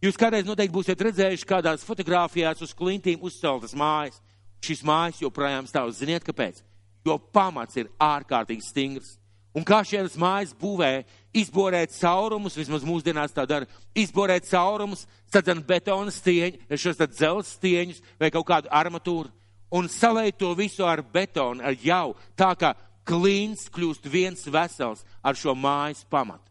Jūs 0.03 0.17
kādreiz 0.19 0.43
noteikti 0.43 0.75
būsiet 0.75 1.03
redzējuši 1.07 1.47
kādās 1.47 1.85
fotografijās 1.87 2.63
uz 2.65 2.73
klintīm 2.75 3.23
uzceltas 3.23 3.75
mājas. 3.75 4.19
šīs 4.63 4.83
mājas 4.83 5.21
joprojām 5.23 5.67
stāv. 5.67 5.91
Ziniet, 5.95 6.25
kāpēc? 6.27 6.63
Jo 7.07 7.19
pamats 7.19 7.77
ir 7.77 7.89
ārkārtīgi 7.99 8.63
stingrs. 8.63 9.19
Un 9.55 9.63
kā 9.65 9.83
šīs 9.87 10.17
mājas 10.19 10.55
būvē, 10.59 11.05
izborēt 11.35 11.95
caurumus, 11.95 12.57
vismaz 12.57 12.83
mūsdienās 12.83 13.35
tā 13.35 13.47
dara, 13.47 13.67
izborēt 13.95 14.47
caurumus, 14.51 15.07
sadzen 15.31 15.63
betona 15.63 16.11
stieņu, 16.11 16.59
šos 16.75 16.99
dzelzs 16.99 17.55
stieņus 17.59 18.03
vai 18.19 18.31
kaut 18.31 18.47
kādu 18.47 18.71
armatūru 18.71 19.31
un 19.73 19.89
salēt 19.89 20.39
to 20.41 20.53
visu 20.55 20.85
ar 20.87 21.03
betonu, 21.03 21.63
ar 21.65 21.77
jau, 21.81 22.15
tā 22.37 22.53
kā 22.59 22.73
klīns 23.09 23.69
kļūst 23.73 24.09
viens 24.11 24.45
vesels 24.47 25.05
ar 25.25 25.39
šo 25.39 25.55
mājas 25.59 26.05
pamatu. 26.09 26.49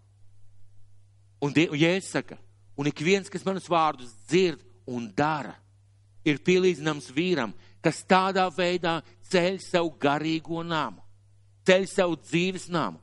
Un 1.42 1.54
Jēzus 1.56 2.12
saka, 2.14 2.38
un 2.78 2.90
ik 2.90 3.02
viens, 3.02 3.30
kas 3.30 3.46
manus 3.46 3.70
vārdus 3.70 4.14
dzird 4.30 4.62
un 4.90 5.08
dara, 5.18 5.56
ir 6.26 6.42
pielīdzināms 6.46 7.10
vīram, 7.16 7.54
kas 7.82 8.04
tādā 8.06 8.46
veidā 8.54 9.00
ceļ 9.32 9.58
savu 9.64 9.94
garīgo 10.02 10.62
namu, 10.66 11.02
ceļ 11.66 11.88
savu 11.90 12.20
dzīves 12.22 12.68
namu. 12.70 13.02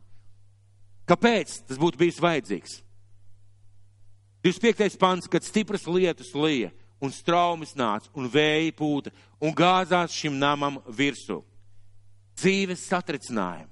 Kāpēc 1.08 1.62
tas 1.66 1.80
būtu 1.80 1.98
bijis 1.98 2.20
vajadzīgs? 2.20 2.82
25. 4.44 4.98
pants, 5.00 5.26
kad 5.26 5.42
stipras 5.42 5.86
lietus 5.88 6.30
lija 6.36 6.70
un 7.00 7.12
straumes 7.14 7.74
nāca 7.78 8.10
un 8.18 8.28
vēja 8.30 8.74
pūta 8.76 9.12
un 9.40 9.54
gāzās 9.54 10.14
šim 10.14 10.38
namam 10.38 10.80
virsū. 10.88 11.40
Dzīves 12.38 12.84
satricinājumu, 12.86 13.70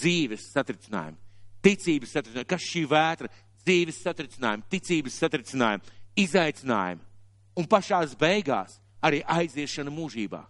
dzīves 0.00 0.48
satricinājumu, 0.54 1.18
ticības 1.64 2.14
satricinājumu, 2.16 2.48
kas 2.48 2.64
šī 2.64 2.86
vētra, 2.88 3.30
dzīves 3.66 4.00
satricinājumu, 4.04 4.66
ticības 4.72 5.20
satricinājumu, 5.24 5.94
izaicinājumu 6.16 7.02
un 7.56 7.68
pašās 7.68 8.14
beigās 8.18 8.78
arī 9.04 9.22
aiziešana 9.26 9.92
mūžībā. 9.92 10.42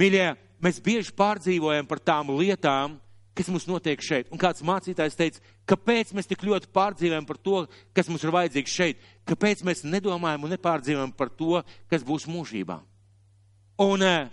Mīļie, 0.00 0.32
mēs 0.62 0.80
bieži 0.82 1.12
pārdzīvojam 1.16 1.88
par 1.88 2.00
tām 2.00 2.32
lietām, 2.38 2.96
kas 2.96 3.11
mums 3.48 3.64
notiek 3.68 4.00
šeit. 4.04 4.28
Un 4.32 4.40
kāds 4.40 4.64
mācītājs 4.66 5.16
teica, 5.16 5.40
kāpēc 5.68 6.12
mēs 6.16 6.28
tik 6.28 6.44
ļoti 6.44 6.68
pārdzīvojam 6.74 7.26
par 7.28 7.38
to, 7.40 7.62
kas 7.96 8.10
mums 8.12 8.24
ir 8.24 8.32
vajadzīgs 8.34 8.74
šeit? 8.76 9.04
Kāpēc 9.28 9.62
mēs 9.64 9.84
nedomājam 9.88 10.44
un 10.44 10.52
nepārdzīvojam 10.52 11.14
par 11.16 11.32
to, 11.38 11.62
kas 11.90 12.04
būs 12.04 12.28
mūžībā? 12.28 12.76
Un 13.82 14.04
eh, 14.04 14.28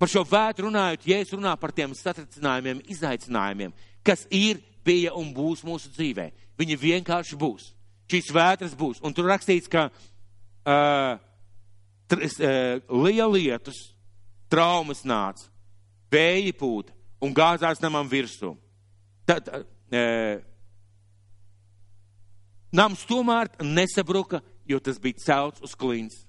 par 0.00 0.10
šo 0.12 0.24
vētru 0.28 0.68
runājot, 0.68 1.06
ja 1.08 1.20
es 1.24 1.32
runāju 1.32 1.60
par 1.62 1.72
tiem 1.72 1.94
satricinājumiem, 1.96 2.82
izaicinājumiem, 2.92 3.72
kas 4.04 4.26
ir, 4.28 4.60
bija 4.84 5.14
un 5.16 5.30
būs 5.32 5.62
mūsu 5.64 5.88
dzīvē, 5.94 6.26
viņi 6.60 6.76
vienkārši 6.76 7.38
būs. 7.40 7.70
Šīs 8.12 8.28
vētras 8.36 8.74
būs. 8.76 8.98
Un 9.00 9.14
tur 9.16 9.30
rakstīts, 9.30 9.70
ka 9.72 9.86
uh, 9.88 11.14
tris, 12.12 12.36
uh, 12.36 12.84
liela 12.92 13.30
lietus, 13.32 13.80
traumas 14.52 15.00
nāca, 15.08 15.48
vēja 16.12 16.52
pūta 16.60 16.92
un 17.24 17.34
gāzās 17.34 17.80
namam 17.82 18.08
virsū. 18.10 18.52
Tad, 19.24 19.48
uh, 19.48 20.36
nams 22.74 23.04
tomēr 23.08 23.50
nesabruka, 23.64 24.42
jo 24.68 24.80
tas 24.80 25.00
bija 25.00 25.24
celts 25.24 25.64
uz 25.64 25.74
klints. 25.78 26.24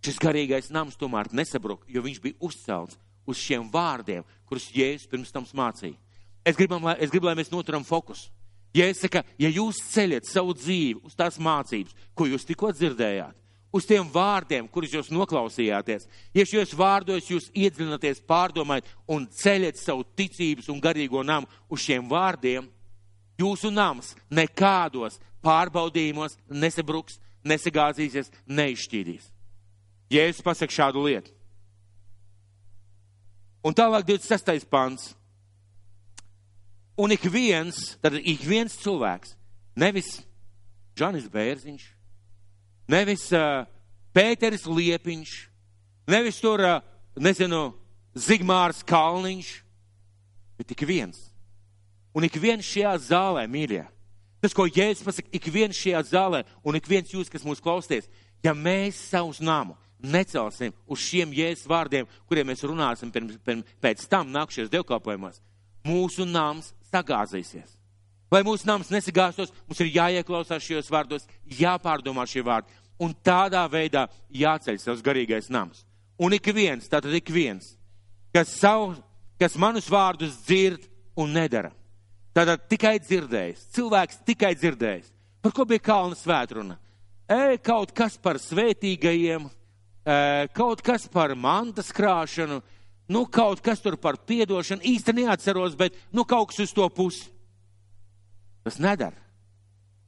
Šis 0.00 0.20
garīgais 0.22 0.70
nams 0.72 0.96
tomēr 0.96 1.28
nesabruka, 1.36 1.84
jo 1.90 2.02
viņš 2.04 2.20
bija 2.22 2.38
uzcelts 2.40 2.96
uz 3.28 3.40
šiem 3.40 3.66
vārdiem, 3.72 4.24
kurus 4.48 4.70
Jēzus 4.74 5.10
pirms 5.10 5.32
tam 5.34 5.44
mācīja. 5.44 5.98
Es 6.46 6.56
gribu, 6.56 6.78
lai, 6.80 6.96
es 7.04 7.12
gribu, 7.12 7.28
lai 7.28 7.36
mēs 7.38 7.52
noturam 7.52 7.84
fokusu. 7.84 8.30
Jēzus 8.74 9.04
saka, 9.04 9.24
ja 9.38 9.50
jūs 9.50 9.82
ceļat 9.90 10.28
savu 10.30 10.54
dzīvi 10.54 11.02
uz 11.04 11.16
tās 11.18 11.36
mācības, 11.42 11.94
ko 12.14 12.28
jūs 12.30 12.46
tikko 12.48 12.70
dzirdējāt, 12.72 13.36
uz 13.72 13.86
tiem 13.86 14.06
vārdiem, 14.10 14.68
kurus 14.68 14.94
jūs 14.94 15.10
noklausījāties, 15.14 16.06
ja 16.34 16.44
šajos 16.46 16.74
vārdos 16.78 17.30
jūs 17.30 17.48
iedziļināties, 17.54 18.22
pārdomājat 18.28 18.88
un 19.10 19.26
ceļat 19.30 19.78
savu 19.80 20.04
ticības 20.18 20.70
un 20.72 20.82
garīgo 20.82 21.22
namu 21.26 21.48
uz 21.70 21.84
šiem 21.84 22.08
vārdiem, 22.10 22.68
jūsu 23.40 23.70
nams 23.72 24.14
nekādos 24.30 25.20
pārbaudījumos 25.44 26.36
nesabruks, 26.50 27.20
nesagāzīsies, 27.46 28.32
neizšķīdīs. 28.50 29.30
Jēzus 30.10 30.44
pasaka 30.44 30.74
šādu 30.74 31.06
lietu. 31.06 31.32
Un 33.64 33.76
tālāk 33.76 34.06
26. 34.08 34.66
pants. 34.68 35.12
Un 37.00 37.12
ik 37.14 37.24
viens, 37.32 37.94
tad 38.02 38.16
ik 38.18 38.42
viens 38.44 38.74
cilvēks, 38.82 39.32
nevis 39.78 40.18
Džanis 40.98 41.28
Bērziņš, 41.32 41.86
nevis 42.90 43.28
uh, 43.36 43.64
Pēteris 44.14 44.66
Liepiņš, 44.66 45.34
nevis 46.10 46.40
tur, 46.42 46.62
uh, 46.66 46.80
nezinu, 47.20 47.70
Zigmārs 48.18 48.82
Kalniņš, 48.86 49.50
bet 50.58 50.74
ik 50.74 50.82
viens. 50.88 51.28
Un 52.10 52.26
ik 52.26 52.34
viens 52.42 52.66
šajā 52.66 52.96
zālē, 53.06 53.44
mīļie, 53.46 53.84
tas, 54.42 54.54
ko 54.56 54.66
Jēzus 54.66 55.06
pasaka, 55.06 55.30
ik 55.30 55.46
viens 55.52 55.78
šajā 55.78 56.02
zālē, 56.10 56.42
un 56.66 56.78
ik 56.78 56.90
viens 56.90 57.12
jūs, 57.14 57.30
kas 57.30 57.46
mūs 57.46 57.62
klausties, 57.62 58.10
ja 58.42 58.56
mēs 58.56 58.98
savus 59.12 59.38
namu 59.38 59.78
necelsim 60.02 60.72
uz 60.88 61.02
šiem 61.04 61.32
jēzus 61.36 61.68
vārdiem, 61.68 62.08
kuriem 62.28 62.48
mēs 62.50 62.64
runāsim 62.64 63.12
pirms, 63.12 63.36
pirms, 63.44 63.68
pēc 63.82 64.06
tam 64.10 64.30
nākšies 64.32 64.72
dievkalpojumos, 64.72 65.40
mūsu 65.86 66.26
nams 66.28 66.72
sagāzīsies. 66.90 67.76
Lai 68.30 68.42
mūsu 68.46 68.68
nams 68.68 68.92
nesagāstos, 68.94 69.50
mums 69.66 69.80
ir 69.82 69.90
jāieklausās 69.90 70.62
šajos 70.62 70.90
vārdos, 70.92 71.26
jāpārdomā 71.58 72.26
šie 72.30 72.44
vārdi, 72.46 72.70
un 73.00 73.14
tādā 73.24 73.64
veidā 73.72 74.06
jāceļ 74.30 74.78
savs 74.80 75.04
garīgais 75.04 75.50
nams. 75.52 75.84
Un 76.20 76.36
ik 76.36 76.50
viens, 76.52 76.88
tātad 76.88 77.14
ik 77.16 77.30
viens, 77.32 77.72
kas, 78.34 78.52
savu, 78.60 78.92
kas 79.40 79.56
manus 79.56 79.88
vārdus 79.88 80.36
dzird 80.44 80.84
un 81.16 81.32
nedara. 81.32 81.72
Tātad 82.36 82.68
tikai 82.70 82.98
dzirdējis, 83.02 83.64
cilvēks 83.74 84.20
tikai 84.28 84.52
dzirdējis. 84.54 85.08
Par 85.40 85.54
ko 85.56 85.64
bija 85.66 85.82
kalna 85.82 86.18
svētruna? 86.18 86.76
E, 87.30 87.56
kaut 87.64 87.94
kas 87.96 88.18
par 88.20 88.38
svētīgajiem, 88.42 89.48
kaut 90.54 90.82
kas 90.84 91.08
par 91.10 91.34
mantas 91.34 91.90
krāšanu, 91.94 92.60
nu 93.10 93.24
kaut 93.26 93.62
kas 93.64 93.82
tur 93.82 93.96
par 93.98 94.18
piedošanu, 94.26 94.84
īsti 94.86 95.16
neatceros, 95.22 95.74
bet 95.78 95.96
nu 96.12 96.24
kaut 96.28 96.50
kas 96.50 96.66
uz 96.66 96.74
to 96.76 96.86
pusi. 96.92 97.26
Tas 98.66 98.78
nedara. 98.78 99.16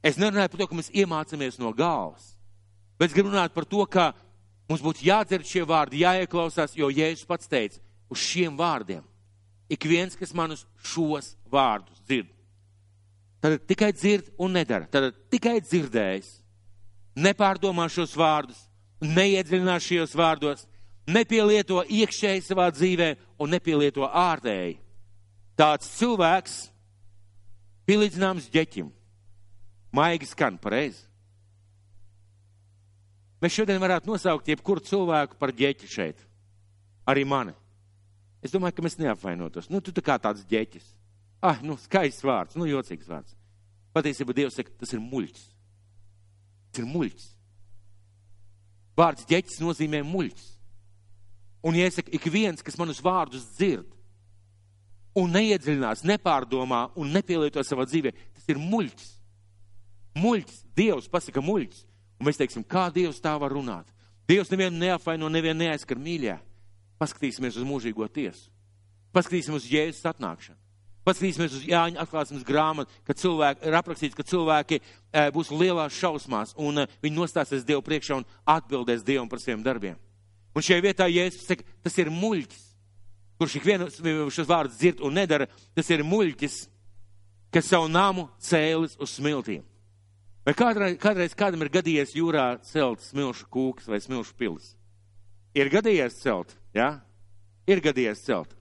Es 0.03 0.19
nerunāju 0.19 0.51
par 0.51 0.61
to, 0.61 0.67
ka 0.67 0.77
mēs 0.77 0.91
iemācāmies 0.91 1.59
no 1.59 1.71
galvas, 1.75 2.33
bet 2.97 3.09
es 3.09 3.15
gribu 3.15 3.31
runāt 3.31 3.53
par 3.55 3.65
to, 3.69 3.85
ka 3.85 4.11
mums 4.69 4.83
būtu 4.83 5.05
jādzird 5.07 5.47
šie 5.47 5.63
vārdi, 5.67 6.03
jāieklausās, 6.03 6.75
jo 6.77 6.89
Jēzus 6.91 7.27
pats 7.29 7.49
teica 7.49 7.81
uz 8.11 8.21
šiem 8.21 8.55
vārdiem. 8.57 9.03
Ik 9.71 9.87
viens, 9.89 10.15
kas 10.19 10.33
manus 10.35 10.65
šos 10.83 11.33
vārdus 11.49 12.01
dzird, 12.05 12.29
tad 13.41 13.57
tikai 13.67 13.91
dzird 13.95 14.29
un 14.37 14.53
nedara. 14.55 14.87
Tad 14.91 15.15
tikai 15.33 15.57
dzirdējis, 15.63 16.29
nepārdomā 17.15 17.87
šos 17.91 18.13
vārdus, 18.17 18.59
neiedziļinās 19.03 19.87
šajos 19.87 20.15
vārdos, 20.17 20.67
nepielieto 21.09 21.83
iekšēji 21.83 22.45
savā 22.45 22.69
dzīvē 22.71 23.09
un 23.41 23.51
nepielieto 23.51 24.07
ārēji. 24.07 24.77
Tāds 25.59 25.89
cilvēks 25.99 26.55
pielīdzināms 27.87 28.49
ģeķim. 28.53 28.89
Maigi 29.93 30.29
skan 30.31 30.57
pareizi. 30.57 31.03
Mēs 33.43 33.57
šodien 33.57 33.81
varētu 33.83 34.07
nosaukt 34.07 34.47
jebkuru 34.47 34.79
cilvēku 34.87 35.35
par 35.39 35.51
ģeķi 35.51 35.89
šeit. 35.91 36.21
Arī 37.09 37.25
mani. 37.27 37.51
Es 38.43 38.53
domāju, 38.53 38.77
ka 38.77 38.85
mēs 38.85 38.95
neapvainotos. 38.99 39.67
Nu, 39.71 39.81
tu 39.83 39.91
tā 39.95 40.03
kā 40.03 40.15
tāds 40.19 40.45
ģeķis. 40.47 40.85
Ah, 41.43 41.59
nu, 41.63 41.75
skaists 41.79 42.23
vārds, 42.23 42.55
nu, 42.55 42.67
jocīgs 42.69 43.09
vārds. 43.09 43.35
Patiesībā 43.95 44.35
Dievs 44.35 44.55
saka, 44.55 44.71
tas 44.79 44.95
ir 44.95 45.03
muļķis. 45.03 45.45
Tas 46.71 46.83
ir 46.83 46.87
muļķis. 46.87 47.27
Vārds 48.99 49.27
ģeķis 49.27 49.59
nozīmē 49.63 50.03
muļķis. 50.07 50.49
Un, 51.67 51.79
saku, 51.91 52.11
ik 52.15 52.27
viens, 52.31 52.63
kas 52.63 52.79
manus 52.79 53.03
vārdus 53.03 53.45
dzird 53.57 53.91
un 55.19 55.31
neiedziļinās, 55.35 56.03
nepārdomā 56.07 56.87
un 56.99 57.11
nepielieto 57.13 57.63
savā 57.63 57.85
dzīvē, 57.87 58.11
tas 58.35 58.49
ir 58.51 58.59
muļķis. 58.59 59.11
Muļķis, 60.23 60.63
Dievs 60.77 61.09
pasaka 61.11 61.43
muļķis. 61.43 61.85
Un 62.23 62.29
mēs 62.29 62.39
teiksim, 62.39 62.63
kā 62.63 62.85
Dievs 62.95 63.17
tā 63.19 63.33
var 63.35 63.51
runāt. 63.51 63.89
Dievs 64.31 64.47
nevienu 64.53 64.79
neapvaino, 64.79 65.27
nevienu 65.27 65.59
neaizskar 65.59 65.99
mīļā. 65.99 66.37
Paskatīsimies 67.01 67.57
uz 67.59 67.65
mūžīgo 67.67 68.07
tiesu. 68.07 68.47
Paskatīsimies 69.11 69.65
uz 69.65 69.67
Jēzus 69.67 70.07
atnākšanu. 70.07 70.55
Paskatīsimies 71.03 71.57
uz 71.57 71.65
Jāņa 71.67 71.99
atklāsmes 71.99 72.45
grāmatu, 72.47 72.95
ka 73.03 73.11
cilvēki, 73.19 73.67
ir 73.67 73.75
aprakstīts, 73.75 74.15
ka 74.15 74.23
cilvēki 74.23 74.79
e, 74.79 75.25
būs 75.35 75.51
lielās 75.51 75.97
šausmās 75.99 76.55
un 76.55 76.85
e, 76.85 76.87
viņi 77.03 77.19
nostāsies 77.19 77.65
Dievu 77.67 77.83
priekšā 77.83 78.21
un 78.21 78.27
atbildēs 78.47 79.03
Dievam 79.03 79.27
par 79.27 79.43
saviem 79.43 79.65
darbiem. 79.65 79.99
Un 80.55 80.63
šajā 80.63 80.85
vietā 80.85 81.09
Jēzus 81.11 81.43
saka, 81.49 81.67
tas 81.83 81.99
ir 81.99 82.13
muļķis, 82.13 82.63
kurš 83.35 83.57
ik 83.59 83.67
vienu 83.67 83.89
šos 84.31 84.47
vārdus 84.47 84.79
dzird 84.79 85.03
un 85.03 85.19
nedara, 85.19 85.49
tas 85.75 85.91
ir 85.91 86.07
muļķis, 86.07 86.57
kas 87.51 87.67
savu 87.67 87.91
namu 87.91 88.29
cēlis 88.39 88.95
uz 88.95 89.17
smiltīm. 89.17 89.67
Vai 90.43 90.53
kādreiz, 90.59 90.97
kādreiz 90.99 91.35
kādam 91.39 91.63
ir 91.63 91.71
gadījies 91.71 92.17
jūrā 92.17 92.57
celt 92.67 93.03
smilšu 93.05 93.47
kūks 93.51 93.87
vai 93.87 94.01
smilšu 94.03 94.35
pilis? 94.35 94.73
Ir 95.55 95.69
gadījies 95.71 96.19
celt, 96.19 96.51
jā? 96.75 96.89
Ja? 96.89 97.13
Ir 97.69 97.79
gadījies 97.79 98.25
celt. 98.25 98.51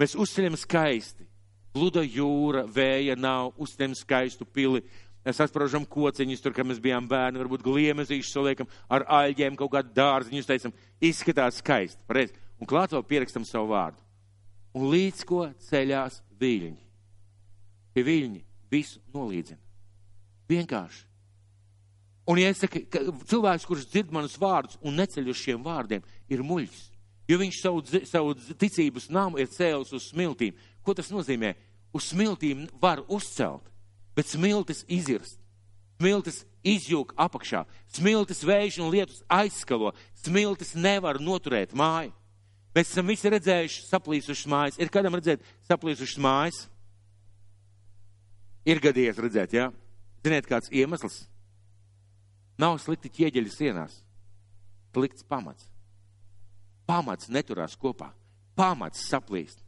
Mēs 0.00 0.16
uzceļam 0.18 0.56
skaisti. 0.58 1.28
Gluda 1.72 2.02
jūra, 2.02 2.64
vēja 2.66 3.14
nav, 3.16 3.52
uzceļam 3.62 3.94
skaistu 3.96 4.44
pili. 4.44 4.82
Mēs 5.22 5.38
atsproužam 5.44 5.86
kociņus, 5.86 6.42
tur, 6.42 6.54
kad 6.56 6.66
mēs 6.66 6.82
bijām 6.82 7.06
bērni, 7.08 7.38
varbūt 7.38 7.62
gliemezīšus 7.62 8.34
saliekam 8.34 8.70
ar 8.90 9.06
aļģiem, 9.22 9.54
kaut 9.60 9.70
kādu 9.76 9.94
dārziņu, 9.94 10.42
teicam, 10.48 10.74
izskatās 10.98 11.62
skaisti. 11.62 12.02
Pareiz. 12.10 12.34
Un 12.58 12.66
klāt 12.66 12.94
vēl 12.94 13.06
pierakstam 13.06 13.46
savu 13.46 13.70
vārdu. 13.70 14.02
Un 14.74 14.90
līdz 14.90 15.22
ko 15.28 15.44
ceļās 15.68 16.18
viļņi. 16.42 16.82
Pie 17.94 18.04
viļņi 18.08 18.42
visu 18.72 18.98
nolīdzina. 19.14 19.60
Vienkārši. 20.52 21.08
Un, 22.28 22.38
ja 22.38 22.52
es 22.52 22.60
saku, 22.62 22.84
ka 22.86 23.02
cilvēks, 23.26 23.66
kurš 23.66 23.88
dzird 23.90 24.12
manus 24.14 24.38
vārdus 24.38 24.78
un 24.86 24.94
neceļ 25.00 25.32
uz 25.32 25.40
šiem 25.40 25.62
vārdiem, 25.64 26.04
ir 26.30 26.44
muļķis. 26.46 26.84
Jo 27.30 27.38
viņš 27.40 27.58
savu, 27.58 27.82
savu 28.06 28.34
ticības 28.58 29.08
namu 29.10 29.40
ir 29.42 29.50
cēlis 29.50 29.92
uz 29.96 30.08
smiltīm. 30.12 30.54
Ko 30.86 30.94
tas 30.94 31.10
nozīmē? 31.14 31.54
Uz 31.94 32.08
smiltīm 32.12 32.66
var 32.82 33.02
uzcelt, 33.10 33.66
bet 34.16 34.30
smiltis 34.30 34.84
izirst. 34.90 35.38
Smiltis 35.98 36.42
izjūg 36.66 37.12
apakšā. 37.20 37.64
Smiltis 37.94 38.42
vējš 38.46 38.80
un 38.82 38.90
lietus 38.90 39.22
aizskalo. 39.30 39.92
Smiltis 40.22 40.74
nevar 40.78 41.20
noturēt 41.22 41.74
māju. 41.78 42.14
Mēs 42.72 42.94
esam 42.94 43.10
visi 43.10 43.30
redzējuši 43.30 43.84
saplīsušas 43.90 44.48
mājas. 44.48 44.78
Ir 44.80 44.90
kādam 44.94 45.18
redzēt 45.18 45.42
saplīsušas 45.68 46.22
mājas? 46.22 46.64
Ir 48.66 48.80
gadījies 48.82 49.20
redzēt, 49.20 49.58
jā? 49.58 49.68
Ja? 49.68 49.81
Ziniet, 50.22 50.46
kāds 50.46 50.70
iemesls? 50.70 51.24
Nav 52.60 52.78
slikti 52.78 53.10
ķieģeļi 53.10 53.50
sienās. 53.50 53.96
Slikts 54.92 55.24
pamats. 55.26 55.66
Pamats 56.86 57.30
neturās 57.32 57.74
kopā. 57.80 58.12
Pamats 58.58 59.02
saplīst. 59.08 59.62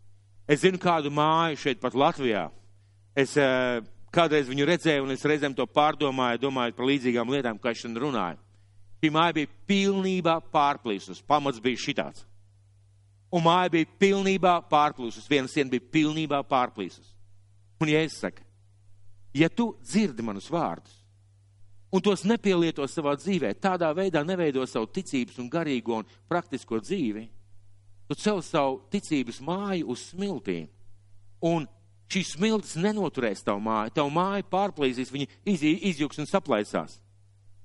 Es 0.46 0.60
zinu 0.60 0.78
kādu 0.78 1.10
māju 1.14 1.58
šeit 1.58 1.80
pat 1.80 1.96
Latvijā. 1.96 2.46
Es 3.16 3.32
uh, 3.40 3.80
kādreiz 4.14 4.50
viņu 4.50 4.66
redzēju 4.68 5.06
un 5.06 5.14
es 5.14 5.24
reizēm 5.26 5.54
to 5.56 5.66
pārdomāju, 5.66 6.42
domāju 6.44 6.76
par 6.76 6.88
līdzīgām 6.90 7.32
lietām, 7.32 7.58
kā 7.58 7.72
es 7.72 7.80
šodien 7.80 8.02
runāju. 8.04 8.38
Šī 9.02 9.10
māja 9.12 9.34
bija 9.36 9.50
pilnībā 9.68 10.38
pārplīsus. 10.52 11.22
Pamats 11.26 11.62
bija 11.64 11.80
šitāds. 11.80 12.26
Un 13.34 13.42
māja 13.44 13.72
bija 13.72 13.90
pilnībā 14.00 14.58
pārplīsus. 14.70 15.26
Viena 15.30 15.50
siena 15.50 15.72
bija 15.72 15.88
pilnībā 15.96 16.44
pārplīsus. 16.46 17.10
Un 17.82 17.90
ja 17.90 18.04
es 18.04 18.20
saku, 18.20 18.43
ja 19.34 19.50
tu 19.50 19.74
dzirdi 19.82 20.22
manus 20.22 20.48
vārdus, 20.52 20.94
un 21.94 22.02
tos 22.02 22.24
nepielieto 22.26 22.86
savā 22.90 23.14
dzīvē, 23.18 23.52
tādā 23.62 23.90
veidā 23.94 24.24
neveido 24.26 24.64
savu 24.66 24.88
ticības 24.90 25.38
un 25.42 25.50
garīgo 25.50 26.00
un 26.00 26.08
praktisko 26.30 26.80
dzīvi, 26.82 27.28
tu 28.08 28.16
cel 28.18 28.42
savu 28.42 28.80
ticības 28.90 29.40
māju 29.44 29.92
uz 29.94 30.08
smiltīm. 30.10 30.66
Un 31.44 31.68
šīs 32.10 32.34
smiltis 32.34 32.76
nenoturēs 32.80 33.44
tavu 33.46 33.62
māju, 33.64 33.94
tavu 33.94 34.12
māju 34.14 34.46
pārplīsīs, 34.50 35.12
viņi 35.14 35.28
izjūgs 35.90 36.20
un 36.22 36.30
saplaisās. 36.30 36.98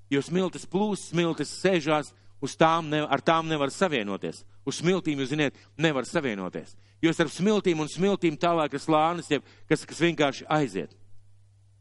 Jo 0.09 0.21
smiltis 0.25 0.65
plūst, 0.69 1.11
smiltis 1.11 1.51
sēžās, 1.61 2.13
uz 2.41 2.55
tām 2.57 2.89
ne, 2.89 3.03
ar 3.05 3.21
tām 3.21 3.49
nevar 3.49 3.71
savienoties. 3.73 4.43
Uz 4.65 4.79
smiltīm, 4.81 5.21
jūs 5.21 5.33
ziniet, 5.33 5.57
nevar 5.77 6.07
savienoties. 6.07 6.75
Jo 7.01 7.13
starp 7.15 7.31
smiltīm 7.33 7.79
un 7.81 7.89
smiltīm 7.89 8.37
tālāk 8.39 8.75
ir 8.75 8.83
slānis, 8.83 9.29
kas, 9.69 9.85
kas 9.87 10.01
vienkārši 10.03 10.47
aiziet. 10.49 10.95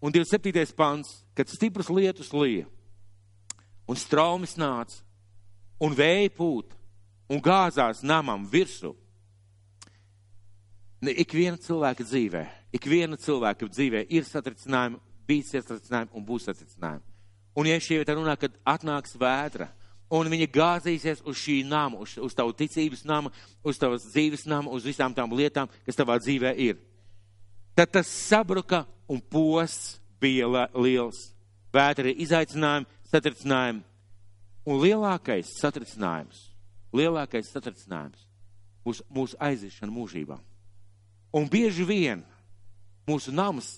Un 0.01 0.13
27. 0.13 0.75
pants, 0.79 1.25
kad 1.35 1.49
stipras 1.51 1.89
lietus 1.91 2.31
lija, 2.33 2.69
un 3.89 3.99
straumes 3.99 4.55
nāca, 4.55 5.01
un 5.83 5.95
vēja 5.95 6.31
pūt, 6.37 6.75
un 7.29 7.43
gāzās 7.43 8.05
namam 8.07 8.47
virsū. 8.47 8.95
Ik 11.03 11.35
viena 11.35 11.59
cilvēka 11.59 12.07
dzīvē, 12.07 12.45
ik 12.75 12.87
viena 12.91 13.19
cilvēka 13.19 13.69
dzīvē 13.71 14.05
ir 14.11 14.27
satricinājumi, 14.27 14.99
bijis 15.29 15.53
satricinājumi 15.55 16.15
un 16.15 16.27
būs 16.27 16.49
satricinājumi. 16.49 17.05
Un 17.59 17.67
ja 17.67 17.79
šie 17.83 18.01
vieta 18.01 18.15
runā, 18.15 18.35
kad 18.39 18.55
atnāks 18.67 19.17
vētra, 19.19 19.69
un 20.15 20.31
viņa 20.31 20.49
gāzīsies 20.55 21.23
uz 21.27 21.39
šī 21.43 21.61
nama, 21.67 21.99
uz, 21.99 22.17
uz 22.23 22.35
tavu 22.35 22.55
ticības 22.57 23.05
nama, 23.07 23.33
uz 23.67 23.79
tavas 23.79 24.07
dzīves 24.13 24.47
nama, 24.47 24.71
uz 24.71 24.87
visām 24.87 25.15
tām 25.15 25.35
lietām, 25.35 25.71
kas 25.87 25.99
tavā 25.99 26.19
dzīvē 26.23 26.55
ir. 26.69 26.79
Tad 27.79 27.93
tas 27.95 28.09
sabruka 28.11 28.83
un 29.07 29.21
posts 29.23 30.01
bija 30.19 30.67
liels. 30.75 31.29
Vētra 31.71 32.11
ir 32.11 32.19
izaicinājumi, 32.25 32.89
satricinājumi. 33.07 33.85
Un 34.67 34.81
lielākais 34.83 35.53
satricinājums, 35.61 36.41
lielākais 36.91 37.53
satricinājums 37.55 38.25
būs 38.83 39.05
mūsu 39.15 39.39
aiziešana 39.39 39.95
mūžībā. 39.95 40.41
Un 41.39 41.47
bieži 41.47 41.87
vien 41.87 42.25
mūsu 43.07 43.31
nams 43.31 43.77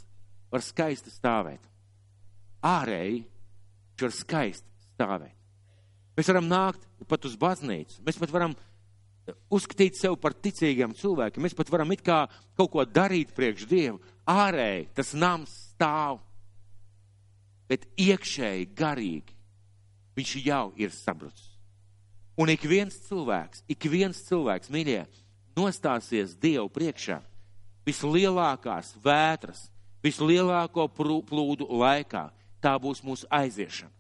var 0.49 0.65
skaisti 0.65 1.13
stāvēt. 1.13 1.61
Ārēji 2.65 3.21
viņš 3.21 4.07
var 4.07 4.17
skaisti 4.17 4.89
stāvēt. 4.95 5.37
Mēs 6.17 6.33
varam 6.33 6.49
nākt 6.49 6.89
pat 7.09 7.29
uz 7.29 7.37
baznīcu, 7.37 8.01
mēs 8.07 8.17
pat 8.17 8.33
varam 8.33 8.57
uzskatīt 9.53 9.99
sevi 9.99 10.19
par 10.21 10.35
ticīgiem 10.35 10.95
cilvēkiem, 10.97 11.45
mēs 11.45 11.57
pat 11.57 11.71
varam 11.73 11.93
it 11.95 12.03
kā 12.07 12.25
kaut 12.59 12.73
ko 12.73 12.85
darīt 12.85 13.35
priekš 13.37 13.69
Dievu. 13.71 14.01
Ārēji 14.31 14.89
tas 14.97 15.15
nams 15.19 15.53
stāv, 15.73 16.21
bet 17.71 17.87
iekšēji, 18.01 18.69
garīgi 18.77 19.37
viņš 20.19 20.37
jau 20.45 20.67
ir 20.81 20.93
sabrucis. 20.95 21.49
Un 22.41 22.53
ik 22.53 22.63
viens 22.65 22.95
cilvēks, 23.09 23.65
ik 23.69 23.85
viens 23.91 24.23
cilvēks, 24.29 24.71
mīļie, 24.73 25.03
nostāsies 25.59 26.37
Dievu 26.41 26.71
priekšā 26.73 27.21
vislielākās 27.87 28.95
vētras, 29.03 29.69
vislielāko 30.05 30.87
plūdu 30.91 31.69
laikā. 31.81 32.31
Tā 32.61 32.75
būs 32.77 33.01
mūsu 33.01 33.29
aiziešana. 33.33 33.93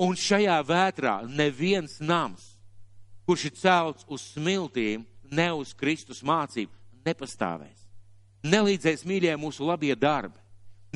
Un 0.00 0.16
šajā 0.16 0.58
vētrā 0.64 1.14
neviens 1.28 1.98
nams, 2.00 2.42
kurš 3.30 3.46
ir 3.46 3.56
celts 3.62 4.06
uz 4.10 4.26
smiltīm, 4.34 5.06
ne 5.30 5.48
uz 5.54 5.70
Kristus 5.78 6.24
mācību, 6.26 6.74
nepastāvēs. 7.06 7.86
Nelīdzēs 8.42 9.06
mīļie 9.06 9.38
mūsu 9.38 9.62
labie 9.68 9.94
darbi 9.94 10.40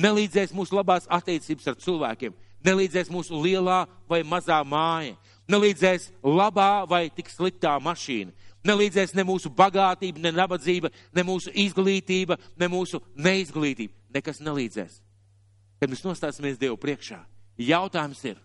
Nelīdzēs 0.01 0.51
mūsu 0.51 0.75
labās 0.75 1.05
attiecības 1.07 1.69
ar 1.71 1.77
cilvēkiem, 1.79 2.33
nelīdzēs 2.67 3.11
mūsu 3.13 3.37
lielā 3.39 3.85
vai 4.09 4.21
mazā 4.27 4.57
māja, 4.67 5.15
nelīdzēs 5.47 6.09
labā 6.19 6.83
vai 6.89 7.05
tik 7.15 7.31
sliktā 7.31 7.77
mašīna, 7.79 8.33
nelīdzēs 8.67 9.15
ne 9.15 9.23
mūsu 9.23 9.51
bagātība, 9.55 10.19
ne 10.19 10.33
nabadzība, 10.35 10.91
ne 11.15 11.23
mūsu 11.23 11.53
izglītība, 11.63 12.35
ne 12.59 12.67
mūsu 12.71 12.99
neizglītība. 13.15 13.95
Nekas 14.15 14.41
nelīdzēs. 14.43 14.99
Kad 15.79 15.91
mēs 15.91 16.03
nostāsimies 16.03 16.59
Dievu 16.59 16.75
priekšā, 16.79 17.21
jautājums 17.59 18.21
ir, 18.27 18.37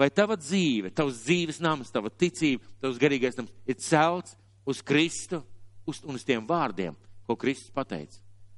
vai 0.00 0.08
tava 0.08 0.38
dzīve, 0.40 0.94
tavs 0.96 1.22
dzīves 1.26 1.60
nams, 1.60 1.92
tava 1.92 2.08
ticība, 2.10 2.64
tavs 2.80 3.00
garīgais 3.00 3.36
nams 3.36 3.52
ir 3.68 3.76
celts 3.84 4.36
uz 4.64 4.80
Kristu 4.80 5.42
uz, 5.84 6.00
un 6.02 6.16
uz 6.16 6.24
tiem 6.24 6.46
vārdiem, 6.48 6.96
ko 7.28 7.36
Kristus 7.36 7.72
pateica. 7.74 8.16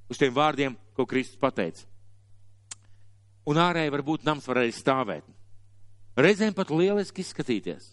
Uz 0.08 0.20
tiem 0.20 0.34
vārdiem, 0.34 0.76
ko 0.94 1.06
Kristus 1.08 1.40
pateica 1.40 1.88
un 3.48 3.58
ārēji 3.58 3.92
varbūt 3.92 4.26
nams 4.26 4.46
varēja 4.48 4.74
stāvēt. 4.76 5.26
Reizēm 6.18 6.54
pat 6.54 6.70
lieliski 6.70 7.24
izskatīties. 7.24 7.92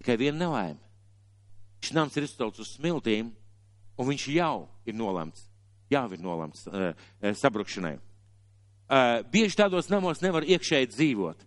Tikai 0.00 0.18
viena 0.20 0.44
nelaime. 0.44 0.80
Šis 1.82 1.96
nams 1.96 2.16
ir 2.16 2.26
izcelts 2.26 2.60
uz 2.62 2.74
smiltīm, 2.76 3.30
un 3.96 4.08
viņš 4.10 4.26
jau 4.34 4.66
ir 4.88 4.96
nolemts. 4.96 5.46
Jā, 5.92 6.02
ir 6.10 6.22
nolemts 6.22 6.66
uh, 6.66 6.92
sabrukšanai. 7.38 7.96
Uh, 8.86 9.22
bieži 9.32 9.58
tādos 9.58 9.88
namos 9.90 10.22
nevar 10.22 10.46
iekšēji 10.46 10.90
dzīvot. 10.92 11.45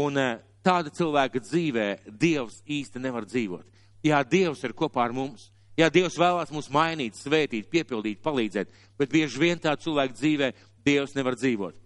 Un 0.00 0.18
uh, 0.18 0.34
tāda 0.64 0.90
cilvēka 0.94 1.42
dzīvē 1.44 1.88
Dievs 2.08 2.62
īsti 2.66 3.02
nevar 3.02 3.28
dzīvot. 3.28 3.66
Jā, 4.04 4.22
Dievs 4.26 4.64
ir 4.64 4.74
kopā 4.76 5.04
ar 5.06 5.14
mums. 5.16 5.50
Jā, 5.78 5.88
Dievs 5.90 6.18
vēlās 6.20 6.52
mūs 6.54 6.70
mainīt, 6.70 7.16
svētīt, 7.18 7.70
piepildīt, 7.70 8.20
palīdzēt, 8.22 8.70
bet 8.98 9.10
bieži 9.10 9.40
vien 9.42 9.58
tā 9.58 9.74
cilvēka 9.78 10.14
dzīvē 10.14 10.52
Dievs 10.84 11.16
nevar 11.16 11.38
dzīvot 11.38 11.80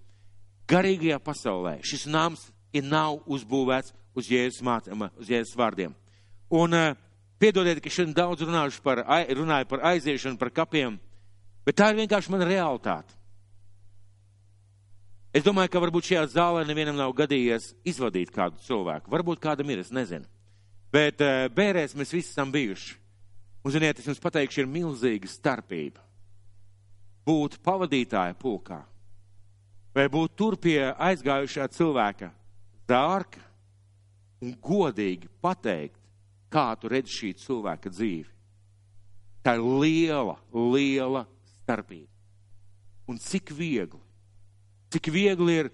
garīgajā 0.69 1.19
pasaulē 1.25 1.79
šis 1.87 2.07
nams 2.11 2.49
ir 2.77 2.85
nav 2.85 3.23
uzbūvēts 3.27 3.95
uz 4.19 4.29
Jēzus, 4.29 4.63
mācam, 4.65 5.07
uz 5.17 5.31
Jēzus 5.31 5.57
vārdiem. 5.57 5.95
Un 6.53 6.75
uh, 6.75 6.97
piedodiet, 7.41 7.81
ka 7.81 7.93
šodien 7.93 8.17
daudz 8.17 8.45
runājuši 8.45 8.83
par, 8.85 9.05
runāju 9.39 9.69
par 9.71 9.85
aiziešanu, 9.93 10.41
par 10.41 10.51
kapiem, 10.53 10.99
bet 11.65 11.79
tā 11.79 11.93
ir 11.93 12.01
vienkārši 12.03 12.33
mana 12.35 12.49
realitāte. 12.49 13.15
Es 15.37 15.45
domāju, 15.45 15.71
ka 15.73 15.83
varbūt 15.85 16.09
šajā 16.09 16.25
zālē 16.33 16.65
nevienam 16.67 16.97
nav 16.97 17.13
gadījies 17.17 17.75
izvadīt 17.87 18.33
kādu 18.35 18.61
cilvēku. 18.65 19.11
Varbūt 19.13 19.43
kādam 19.43 19.69
ir, 19.71 19.83
es 19.85 19.93
nezinu. 19.93 20.25
Bet 20.93 21.21
uh, 21.21 21.47
bērēs 21.53 21.97
mēs 21.99 22.15
visi 22.15 22.33
esam 22.33 22.53
bijuši. 22.55 22.97
Un, 23.65 23.75
ziniet, 23.75 23.99
es 24.01 24.09
jums 24.09 24.23
pateikšu, 24.23 24.63
ir 24.63 24.71
milzīga 24.73 25.29
starpība 25.29 26.01
būt 27.29 27.59
pavadītāja 27.61 28.33
pulkā 28.41 28.79
vai 29.99 30.07
būt 30.13 30.35
tur 30.39 30.57
pie 30.61 30.79
aizgājušā 30.95 31.67
cilvēka 31.75 32.31
dārka 32.89 33.43
un 34.45 34.55
godīgi 34.63 35.31
pateikt 35.43 35.99
kā 36.53 36.71
tu 36.79 36.91
redzi 36.93 37.15
šī 37.17 37.31
cilvēka 37.43 37.91
dzīvi. 37.93 38.29
Tā 39.43 39.57
ir 39.59 39.65
liela, 39.83 40.37
liela 40.55 41.25
starpība. 41.59 42.09
Un 43.09 43.19
cik 43.21 43.51
viegli, 43.57 44.01
cik 44.93 45.11
viegli 45.13 45.59
ir 45.63 45.71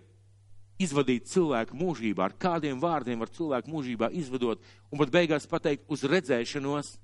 izvadīt 0.80 1.28
cilvēku 1.30 1.76
mūžībā, 1.78 2.26
ar 2.26 2.34
kādiem 2.38 2.80
vārdiem 2.82 3.20
var 3.22 3.30
cilvēku 3.30 3.70
mūžībā 3.70 4.10
izvadot, 4.18 4.62
un 4.90 5.00
pat 5.00 5.12
beigās 5.14 5.46
pateikt 5.50 5.86
uz 5.92 6.02
redzēšanos, 6.08 6.96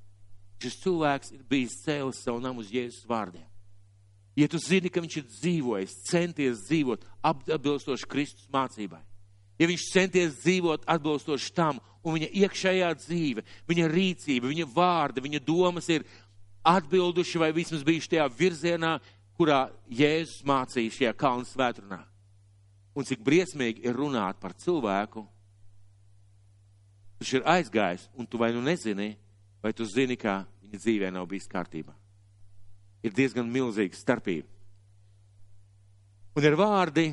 šis 0.60 0.80
cilvēks 0.82 1.34
ir 1.36 1.44
bijis 1.48 1.78
cēlis 1.84 2.24
savu 2.24 2.42
namu 2.42 2.64
uz 2.64 2.72
Jēzus 2.74 3.06
vārdiem. 3.08 3.46
Ja 4.38 4.48
tu 4.48 4.58
zini, 4.62 4.90
ka 4.90 5.02
viņš 5.02 5.16
ir 5.20 5.28
dzīvojis, 5.28 5.94
centies 6.08 6.64
dzīvot 6.66 7.04
atbilstoši 7.26 8.08
Kristus 8.10 8.50
mācībai, 8.52 9.00
ja 9.60 9.68
viņš 9.68 9.86
centies 9.92 10.36
dzīvot 10.42 10.86
atbilstoši 10.90 11.54
tam, 11.54 11.80
un 12.02 12.16
viņa 12.16 12.30
iekšējā 12.42 12.90
dzīve, 13.02 13.44
viņa 13.68 13.88
rīcība, 13.92 14.50
viņa 14.50 14.68
vārdi, 14.74 15.24
viņa 15.24 15.42
domas 15.46 15.90
ir 15.92 16.06
atbilduši 16.66 17.40
vai 17.40 17.50
vismaz 17.56 17.84
bijuši 17.84 18.14
tajā 18.14 18.28
virzienā, 18.38 18.98
kurā 19.40 19.70
Jēzus 19.88 20.42
mācīja 20.44 20.92
šajā 20.92 21.16
kalnu 21.16 21.48
svētrunā. 21.48 22.02
Un 22.92 23.06
cik 23.08 23.22
briesmīgi 23.24 23.86
ir 23.86 23.96
runāt 23.96 24.36
par 24.42 24.52
cilvēku, 24.58 25.22
kurš 27.16 27.32
ir 27.38 27.46
aizgājis, 27.48 28.08
un 28.20 28.28
tu 28.28 28.40
vai 28.40 28.50
nu 28.52 28.60
nezini, 28.64 29.14
vai 29.64 29.72
tu 29.76 29.86
zini, 29.88 30.18
ka 30.20 30.42
viņa 30.60 30.82
dzīvē 30.82 31.12
nav 31.14 31.28
bijis 31.30 31.48
kārtībā. 31.48 31.94
Ir 33.00 33.16
diezgan 33.16 33.48
milzīga 33.48 33.96
starpība. 33.96 34.48
Un 36.36 36.44
ir 36.44 36.56
vārdi, 36.60 37.06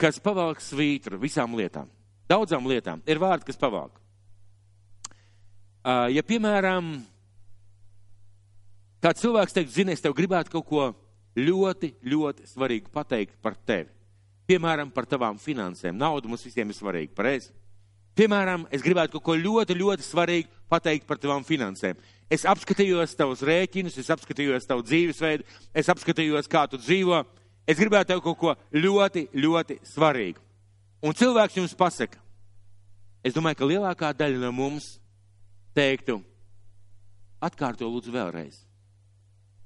kas 0.00 0.18
pavalk 0.22 0.58
svītru 0.60 1.20
visām 1.22 1.54
lietām. 1.54 1.86
Daudzām 2.30 2.66
lietām 2.66 3.02
ir 3.06 3.22
vārdi, 3.22 3.46
kas 3.52 3.60
pavalk. 3.60 4.00
Ja, 5.82 6.22
piemēram, 6.26 6.96
kāds 9.02 9.22
cilvēks 9.24 9.56
teikt, 9.56 9.74
zini, 9.74 9.96
es 9.96 10.04
tev 10.04 10.14
gribētu 10.16 10.52
kaut 10.54 10.68
ko 10.68 10.84
ļoti, 11.38 11.94
ļoti 12.06 12.46
svarīgu 12.50 12.92
pateikt 12.92 13.38
par 13.42 13.56
tevi. 13.56 13.90
Piemēram, 14.48 14.90
par 14.92 15.06
tavām 15.06 15.38
finansēm. 15.40 15.96
Nauda 15.96 16.28
mums 16.28 16.44
visiem 16.44 16.68
ir 16.68 16.76
svarīga, 16.76 17.14
pareizi? 17.16 17.52
Piemēram, 18.18 18.66
es 18.74 18.82
gribētu 18.84 19.16
kaut 19.16 19.24
ko 19.30 19.36
ļoti, 19.38 19.76
ļoti 19.78 20.04
svarīgu 20.04 20.50
pateikt 20.68 21.06
par 21.08 21.20
tavām 21.20 21.46
finansēm. 21.48 21.96
Es 22.32 22.44
apskatījos 22.48 23.14
tavus 23.16 23.44
rēķinus, 23.44 23.96
es 24.00 24.10
apskatījos 24.12 24.68
tavu 24.68 24.84
dzīvesveidu, 24.84 25.46
es 25.76 25.88
apskatījos, 25.92 26.50
kā 26.50 26.66
tu 26.68 26.80
dzīvo. 26.80 27.22
Es 27.68 27.78
gribētu 27.78 28.12
tev 28.12 28.20
kaut 28.24 28.38
ko 28.40 28.54
ļoti, 28.74 29.28
ļoti 29.38 29.78
svarīgu. 29.86 30.42
Un 31.02 31.16
cilvēks 31.16 31.56
jums 31.60 31.76
pasaka, 31.78 32.18
es 33.24 33.34
domāju, 33.34 33.60
ka 33.60 33.70
lielākā 33.70 34.12
daļa 34.18 34.42
no 34.42 34.52
mums 34.54 34.96
teiktu, 35.76 36.20
atkārto 37.42 37.88
lūdzu 37.88 38.12
vēlreiz. 38.14 38.60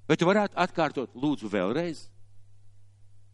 Vai 0.07 0.17
tu 0.19 0.29
varētu 0.29 0.55
atkārtot 0.63 1.15
lūdzu 1.19 1.51
vēlreiz? 1.51 2.07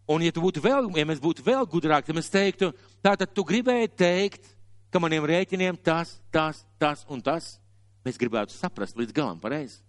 Un 0.09 0.25
ja 0.25 0.33
vēl, 0.35 0.91
ja 0.97 1.05
mēs 1.07 1.21
būtu 1.23 1.45
vēl 1.47 1.67
gudrāki, 1.69 2.09
tad 2.09 2.17
mēs 2.17 2.33
teiktu, 2.33 2.73
tātad 3.05 3.31
tu 3.33 3.45
gribēji 3.45 3.93
teikt, 3.95 4.51
ka 4.91 5.01
maniem 5.01 5.25
rēķiniem 5.25 5.79
tas, 5.79 6.19
tas, 6.33 6.65
tas 6.79 7.05
un 7.09 7.23
tas, 7.23 7.61
mēs 8.05 8.19
gribētu 8.19 8.53
saprast 8.57 8.99
līdz 8.99 9.15
galam 9.15 9.39
pareizi. 9.41 9.81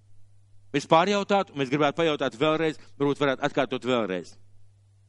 Mēs 0.73 0.87
pārjautātu, 0.89 1.55
mēs 1.57 1.69
gribētu 1.69 1.99
pajautāt 2.01 2.37
vēlreiz, 2.39 2.79
varbūt 2.97 3.19
varētu 3.21 3.45
atkārtot 3.45 3.83
vēlreiz. 3.85 4.35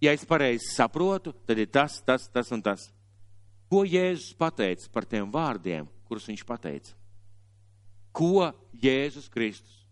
Ja 0.02 0.12
es 0.12 0.24
pareizi 0.28 0.72
saprotu, 0.72 1.32
tad 1.46 1.60
ir 1.60 1.70
tas, 1.72 2.00
tas, 2.04 2.26
tas 2.28 2.50
un 2.52 2.64
tas. 2.64 2.90
Ko 3.70 3.84
Jēzus 3.84 4.34
pateica 4.36 4.90
par 4.92 5.06
tiem 5.08 5.30
vārdiem, 5.32 5.86
kurus 6.08 6.26
viņš 6.28 6.44
pateica? 6.48 6.92
Ko 8.14 8.50
Jēzus 8.82 9.30
Kristus 9.32 9.83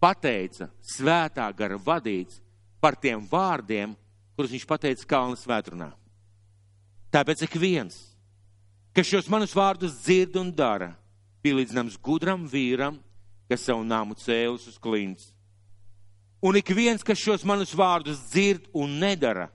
pateica 0.00 0.68
svētā 0.84 1.46
gara 1.56 1.78
vadīts 1.78 2.40
par 2.80 2.96
tiem 3.00 3.24
vārdiem, 3.30 3.94
kurus 4.36 4.52
viņš 4.54 4.66
pateica 4.68 5.08
Kalnu 5.08 5.38
svētrunā? 5.40 5.90
Tāpēc 7.12 7.46
ik 7.46 7.56
viens, 7.60 7.98
kas 8.96 9.08
šos 9.08 9.30
manus 9.32 9.54
vārdus 9.56 9.94
dzird 10.02 10.36
un 10.40 10.50
dara, 10.52 10.92
pielīdzināms 11.44 11.98
gudram 12.02 12.44
vīram, 12.50 12.98
kas 13.48 13.64
savu 13.68 13.84
nāmu 13.86 14.16
cēlus 14.18 14.66
uz 14.70 14.80
klints. 14.82 15.30
Un 16.42 16.58
ik 16.58 16.68
viens, 16.76 17.04
kas 17.06 17.20
šos 17.20 17.46
manus 17.48 17.72
vārdus 17.76 18.20
dzird 18.30 18.66
un 18.76 18.98
nedara, 19.00 19.48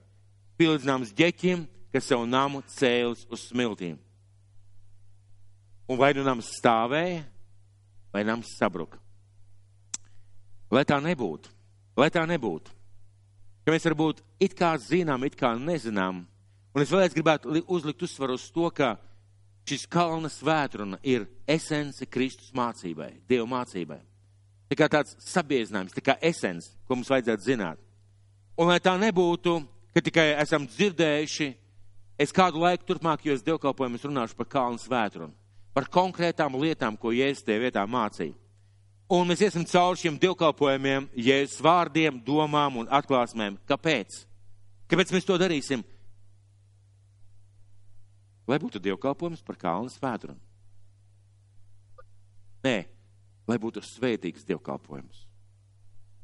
pielīdzināms 0.57 1.13
ģeķim, 1.17 1.65
kas 1.91 2.07
savu 2.07 2.25
namu 2.29 2.63
cēlus 2.71 3.25
uz 3.31 3.47
smiltīm. 3.49 3.99
Un 5.91 5.99
vai 5.99 6.13
nu 6.15 6.23
nams 6.23 6.53
stāvēja, 6.55 7.25
vai 8.13 8.23
nams 8.27 8.53
sabruka. 8.55 9.00
Lai 10.71 10.85
tā 10.87 11.01
nebūtu, 11.03 11.51
lai 11.99 12.07
tā 12.13 12.23
nebūtu, 12.27 12.71
ka 13.65 13.73
mēs 13.73 13.85
varbūt 13.89 14.21
it 14.39 14.55
kā 14.57 14.71
zinām, 14.79 15.25
it 15.27 15.35
kā 15.35 15.51
nezinām, 15.59 16.23
un 16.71 16.83
es 16.83 16.91
vēlreiz 16.93 17.15
gribētu 17.15 17.51
uzlikt 17.67 18.05
uzsvaru 18.07 18.37
uz 18.39 18.47
to, 18.55 18.69
ka 18.71 18.95
šis 19.67 19.83
kalna 19.91 20.31
svētruna 20.31 20.99
ir 21.03 21.27
esence 21.47 22.07
Kristus 22.07 22.53
mācībai, 22.55 23.13
Dieva 23.27 23.47
mācībai. 23.51 23.99
Tā 24.71 24.77
kā 24.79 24.87
tāds 24.87 25.17
sabiezinājums, 25.27 25.91
tā 25.91 26.01
kā 26.05 26.15
esence, 26.23 26.71
ko 26.87 26.95
mums 26.95 27.11
vajadzētu 27.11 27.43
zināt. 27.43 27.79
Un 28.55 28.71
lai 28.71 28.79
tā 28.79 28.95
nebūtu, 28.99 29.57
ka 29.91 30.03
tikai 30.03 30.29
esam 30.39 30.63
dzirdējuši, 30.69 31.49
es 32.21 32.31
kādu 32.31 32.63
laiku 32.63 32.87
turpmākajos 32.87 33.43
dievkalpojumus 33.43 34.07
runāšu 34.07 34.37
par 34.39 34.47
kalnu 34.47 34.79
svētrunu, 34.79 35.35
par 35.75 35.89
konkrētām 35.91 36.55
lietām, 36.61 36.95
ko 36.95 37.11
Jēzus 37.11 37.43
tie 37.43 37.59
vietā 37.59 37.83
mācīja. 37.83 38.37
Un 39.11 39.27
mēs 39.27 39.41
iesim 39.43 39.65
cauri 39.67 39.99
šiem 39.99 40.19
dievkalpojumiem, 40.21 41.09
Jēzus 41.19 41.59
vārdiem, 41.63 42.21
domām 42.23 42.79
un 42.79 42.87
atklāsmēm. 42.87 43.57
Kāpēc? 43.67 44.21
Kāpēc 44.87 45.11
mēs 45.11 45.27
to 45.27 45.35
darīsim? 45.39 45.83
lai 48.51 48.59
būtu 48.59 48.81
dievkalpojums 48.83 49.43
par 49.47 49.57
kalnu 49.59 49.91
svētdienu. 49.91 50.39
Nē, 52.65 52.77
lai 53.47 53.57
būtu 53.61 53.81
svētīgs 53.85 54.45
dievkalpojums. 54.49 55.25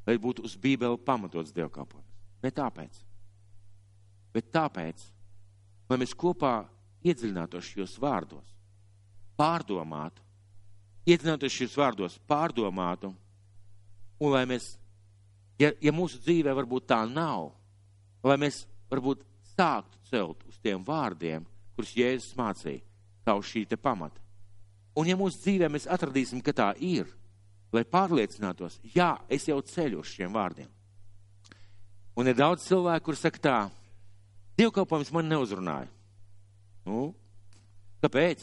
Lai 0.06 0.16
būtu 0.20 0.44
uz 0.46 0.54
Bībeli 0.60 1.00
pamatots 1.04 1.54
dievkalpojums. 1.56 2.06
Ne 2.44 2.52
tāpēc, 2.54 3.00
bet 4.32 4.52
tāpēc, 4.54 5.02
lai 5.90 5.98
mēs 5.98 6.14
kopā 6.14 6.68
iedziļinātos 7.02 7.72
šajos 7.72 7.96
vārdos, 7.98 8.52
pārdomātu, 9.38 10.22
iedziļinātos 11.08 11.54
šajos 11.54 11.76
vārdos, 11.78 12.18
pārdomātu, 12.28 13.12
un 14.20 14.34
lai 14.34 14.44
mēs, 14.50 14.74
ja, 15.60 15.72
ja 15.80 15.94
mūsu 15.94 16.20
dzīvē 16.22 16.54
varbūt 16.58 16.88
tā 16.90 17.00
nav, 17.08 17.52
lai 18.26 18.36
mēs 18.40 18.64
varbūt 18.92 19.24
sāktu 19.54 20.00
celt 20.10 20.44
uz 20.48 20.58
tiem 20.62 20.82
vārdiem, 20.84 21.46
kurus 21.76 21.94
Jēzus 21.96 22.36
mācīja, 22.38 22.82
kā 23.24 23.36
uz 23.38 23.48
šī 23.48 23.64
te 23.70 23.78
pamata. 23.80 24.20
Un 24.98 25.06
ja 25.06 25.16
mūsu 25.18 25.40
dzīvē 25.44 25.68
mēs 25.70 25.86
atradīsim, 25.90 26.42
ka 26.42 26.52
tā 26.56 26.72
ir, 26.82 27.06
lai 27.72 27.84
pārliecinātos, 27.86 28.80
jā, 28.94 29.14
es 29.30 29.46
jau 29.48 29.60
ceļu 29.62 30.02
uz 30.02 30.10
šiem 30.10 30.34
vārdiem. 30.34 30.68
Un 32.18 32.26
ir 32.26 32.34
daudz 32.34 32.64
cilvēku, 32.66 33.04
kur 33.06 33.16
saka 33.18 33.38
tā, 33.38 33.58
dievkalpojums 34.58 35.12
man 35.14 35.28
neuzrunāja. 35.30 35.86
Nu, 36.88 37.12
kāpēc? 38.02 38.42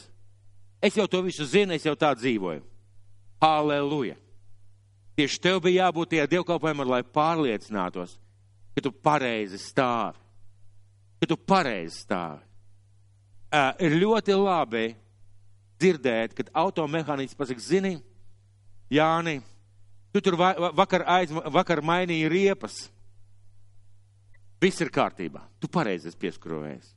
Es 0.84 0.98
jau 0.98 1.08
to 1.10 1.22
visu 1.26 1.46
zinu, 1.48 1.76
es 1.76 1.86
jau 1.86 1.96
tā 1.98 2.12
dzīvoju. 2.18 2.64
Aleluja! 3.44 4.18
Tieši 5.16 5.40
tev 5.42 5.62
bija 5.64 5.86
jābūt 5.86 6.12
tajā 6.12 6.26
dievkalpojumā, 6.34 6.86
lai 6.88 7.04
pārliecinātos, 7.04 8.18
ka 8.76 8.84
tu 8.84 8.92
pareizi 8.92 9.60
stāvi. 9.62 10.20
Ka 11.22 11.30
tu 11.32 11.38
pareizi 11.40 12.02
stāvi 12.04 12.44
uh, 13.56 13.72
ir 13.84 13.96
ļoti 14.02 14.36
labi 14.38 14.86
dzirdēt, 15.80 16.36
kad 16.38 16.52
automehāniķis 16.56 17.38
pasaka, 17.38 17.64
zini, 17.64 17.96
Jāni, 18.92 19.40
tu 20.14 20.22
tur 20.22 20.38
vakar, 20.38 21.04
aiz, 21.10 21.32
vakar 21.34 21.82
mainīji 21.82 22.30
riepas. 22.30 22.84
Viss 24.62 24.82
ir 24.82 24.92
kārtībā. 24.94 25.42
Tu 25.60 25.70
pareizi 25.70 26.12
esi 26.12 26.20
pieskrūvējies. 26.22 26.94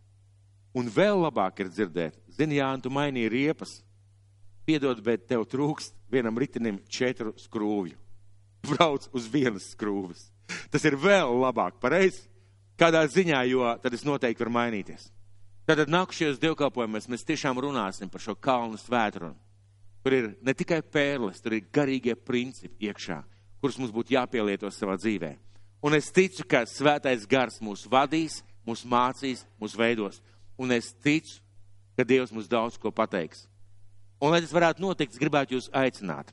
Un 0.79 0.91
vēl 0.95 1.19
labāk 1.25 1.65
ir 1.65 1.73
dzirdēt, 1.73 2.19
zini, 2.31 2.61
Jāni, 2.61 2.85
tu 2.85 2.93
mainīji 2.95 3.33
riepas. 3.33 3.79
Piedod, 4.69 5.01
bet 5.03 5.25
tev 5.27 5.47
trūkst 5.49 5.97
vienam 6.13 6.39
ritenim 6.39 6.79
četru 6.93 7.33
skrūvju. 7.41 7.97
Brauc 8.69 9.09
uz 9.17 9.27
vienas 9.33 9.73
skrūves. 9.73 10.29
Tas 10.71 10.85
ir 10.87 10.97
vēl 11.01 11.33
labāk, 11.43 11.81
pareizi? 11.83 12.27
Kādā 12.79 13.01
ziņā, 13.11 13.41
jo 13.51 13.65
tad 13.83 13.97
es 13.97 14.05
noteikti 14.07 14.45
varu 14.45 14.55
mainīties. 14.55 15.09
Tātad 15.69 15.91
nākušajos 15.91 16.39
dievkalpojumos 16.41 17.09
mēs 17.11 17.27
tiešām 17.27 17.59
runāsim 17.61 18.09
par 18.13 18.23
šo 18.23 18.37
kalnu 18.39 18.79
svētrunu. 18.81 19.35
Tur 20.05 20.15
ir 20.15 20.29
ne 20.47 20.55
tikai 20.57 20.79
pērles, 20.81 21.43
tur 21.43 21.57
ir 21.57 21.67
garīgie 21.75 22.15
principi 22.15 22.89
iekšā, 22.89 23.19
kurus 23.61 23.81
mums 23.81 23.93
būtu 23.93 24.15
jāpielieto 24.15 24.71
savā 24.73 24.95
dzīvē. 25.01 25.35
Un 25.85 25.99
es 25.99 26.09
ticu, 26.15 26.47
ka 26.49 26.63
svētais 26.71 27.27
gars 27.29 27.59
mūs 27.61 27.85
vadīs, 27.91 28.41
mūs 28.67 28.87
mācīs, 28.89 29.45
mūs 29.61 29.75
veidos. 29.79 30.23
Un 30.59 30.75
es 30.75 30.91
ticu, 31.05 31.39
ka 31.97 32.07
Dievs 32.07 32.33
mums 32.35 32.51
daudz 32.51 32.79
ko 32.79 32.91
pateiks. 32.95 33.47
Un, 34.19 34.33
lai 34.33 34.43
tas 34.43 34.55
varētu 34.55 34.83
notikt, 34.83 35.15
es 35.15 35.23
gribētu 35.23 35.55
jūs 35.55 35.71
aicināt. 35.75 36.33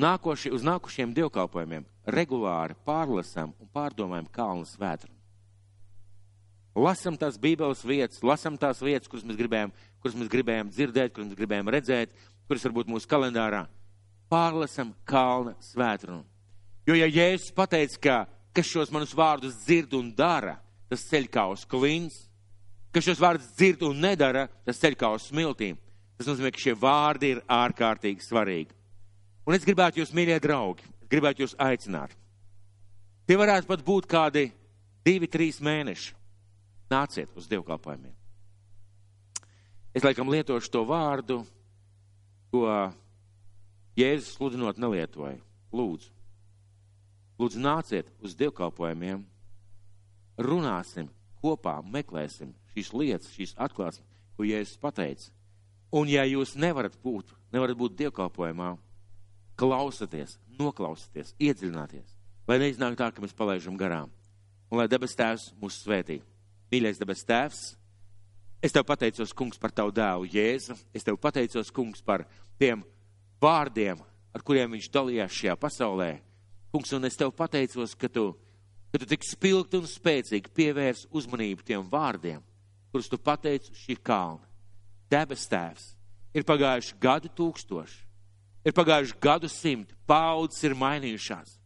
Nākoši, 0.00 0.50
uz 0.50 0.64
nākošiem 0.66 1.12
dievkalpojumiem 1.14 1.84
regulāri 2.10 2.74
pārlasām 2.86 3.52
un 3.60 3.68
pārdomājam 3.70 4.26
kalnu 4.32 4.66
svētru. 4.66 5.12
Lasam 6.74 7.14
tās 7.14 7.36
Bībeles 7.38 7.84
vietas, 7.86 8.18
lasam 8.26 8.56
tās 8.58 8.80
vietas, 8.82 9.06
kuras 9.06 9.22
mēs 9.22 9.38
gribējām, 9.38 9.70
kuras 10.02 10.16
mēs 10.18 10.30
gribējām 10.32 10.72
dzirdēt, 10.72 11.12
kuras 11.14 11.28
mēs 11.28 11.38
gribējām 11.38 11.70
redzēt, 11.70 12.16
kuras 12.48 12.66
varbūt 12.66 12.90
mūsu 12.90 13.06
kalendārā. 13.10 13.68
Pārlasam 14.32 14.90
kalna 15.06 15.54
svētrunu. 15.62 16.24
Jo, 16.88 16.96
ja 16.98 17.06
Jēzus 17.06 17.54
pateica, 17.54 18.00
ka 18.02 18.16
kas 18.56 18.66
šos 18.66 18.90
manus 18.92 19.14
vārdus 19.14 19.60
dzird 19.62 19.94
un 19.94 20.10
dara, 20.16 20.58
tas 20.90 21.04
ceļ 21.10 21.28
kā 21.32 21.46
uz 21.52 21.64
klīns, 21.68 22.24
kas 22.94 23.06
šos 23.08 23.22
vārdus 23.22 23.50
dzird 23.56 23.82
un 23.88 24.02
nedara, 24.04 24.46
tas 24.66 24.80
ceļ 24.82 24.96
kā 25.00 25.10
uz 25.16 25.28
smiltīm. 25.30 25.78
Tas 26.18 26.28
nozīmē, 26.30 26.52
ka 26.54 26.62
šie 26.62 26.76
vārdi 26.78 27.32
ir 27.34 27.40
ārkārtīgi 27.50 28.22
svarīgi. 28.22 28.74
Un 29.44 29.56
es 29.56 29.66
gribētu 29.66 30.00
jūs, 30.00 30.14
mīļie 30.14 30.38
draugi, 30.40 30.86
gribētu 31.10 31.42
jūs 31.44 31.56
aicināt. 31.60 32.14
Tie 33.26 33.36
varētu 33.40 33.68
pat 33.68 33.82
būt 33.84 34.06
kādi 34.08 34.46
divi, 35.04 35.28
trīs 35.28 35.58
mēneši. 35.64 36.14
Nāciet 36.92 37.32
uz 37.34 37.48
dievkalpojumiem. 37.50 38.12
Es 39.94 40.04
laikam 40.04 40.30
lietošu 40.30 40.70
to 40.74 40.82
vārdu, 40.86 41.40
ko 42.52 42.66
Jēzus 43.98 44.34
sludinot 44.36 44.78
nelietoja. 44.78 45.38
Lūdzu, 45.74 46.10
lūdzu 47.40 47.62
nāciet 47.62 48.10
uz 48.22 48.34
dievkalpojumiem, 48.38 49.24
runāsim 50.38 51.08
kopā, 51.42 51.78
meklēsim 51.84 52.54
šīs 52.74 52.92
lietas, 52.96 53.32
šīs 53.34 53.54
atklāsmes, 53.60 54.06
ko 54.36 54.46
Jēzus 54.46 54.80
pateica. 54.82 55.30
Un 55.94 56.10
ja 56.10 56.24
jūs 56.26 56.56
nevarat 56.58 56.96
būt, 57.02 57.30
nevarat 57.54 57.78
būt 57.78 57.94
dievkalpojumā, 58.00 58.72
klausieties, 59.60 60.38
noklausieties, 60.58 61.34
iedziļināties, 61.38 62.16
lai 62.48 62.58
neiznāk 62.62 62.98
tā, 62.98 63.12
ka 63.14 63.22
mēs 63.22 63.36
palaidām 63.36 63.78
garām. 63.78 64.10
Un 64.72 64.80
lai 64.80 64.88
debes 64.90 65.14
tēvs 65.14 65.52
mūs 65.60 65.78
svētī. 65.84 66.18
Mīļais 66.72 66.98
debes 66.98 67.22
tēvs, 67.28 67.60
es 68.64 68.74
tev 68.74 68.82
pateicos, 68.88 69.34
kungs, 69.36 69.60
par 69.60 69.70
tavu 69.70 69.92
dēlu 69.94 70.26
Jēzu. 70.32 70.74
Es 70.96 71.06
tev 71.06 71.20
pateicos, 71.22 71.70
kungs, 71.70 72.02
par 72.02 72.24
tiem 72.58 72.82
vārdiem, 73.42 74.00
ar 74.34 74.42
kuriem 74.42 74.74
viņš 74.74 74.88
dalījās 74.90 75.36
šajā 75.38 75.54
pasaulē. 75.60 76.10
Kungs, 76.74 76.90
un 76.96 77.06
es 77.06 77.20
tev 77.20 77.30
pateicos, 77.36 77.94
ka 77.94 78.10
tu, 78.10 78.32
ka 78.94 78.98
tu 79.02 79.08
tik 79.10 79.24
spilgti 79.26 79.74
un 79.74 79.88
spēcīgi 79.90 80.52
pievērs 80.54 81.00
uzmanību 81.10 81.64
tiem 81.66 81.82
vārdiem, 81.90 82.38
kurus 82.94 83.08
tu 83.10 83.18
pateici 83.18 83.74
šī 83.74 83.96
kalna. 84.06 84.46
Debes 85.10 85.48
tēvs, 85.50 85.88
ir 86.30 86.46
pagājuši 86.46 86.94
gadu 87.02 87.32
tūkstoši, 87.34 87.98
ir 88.62 88.76
pagājuši 88.76 89.18
gadu 89.18 89.50
simti, 89.50 89.98
paudzes 90.06 90.62
ir 90.62 90.78
mainījušās. 90.78 91.56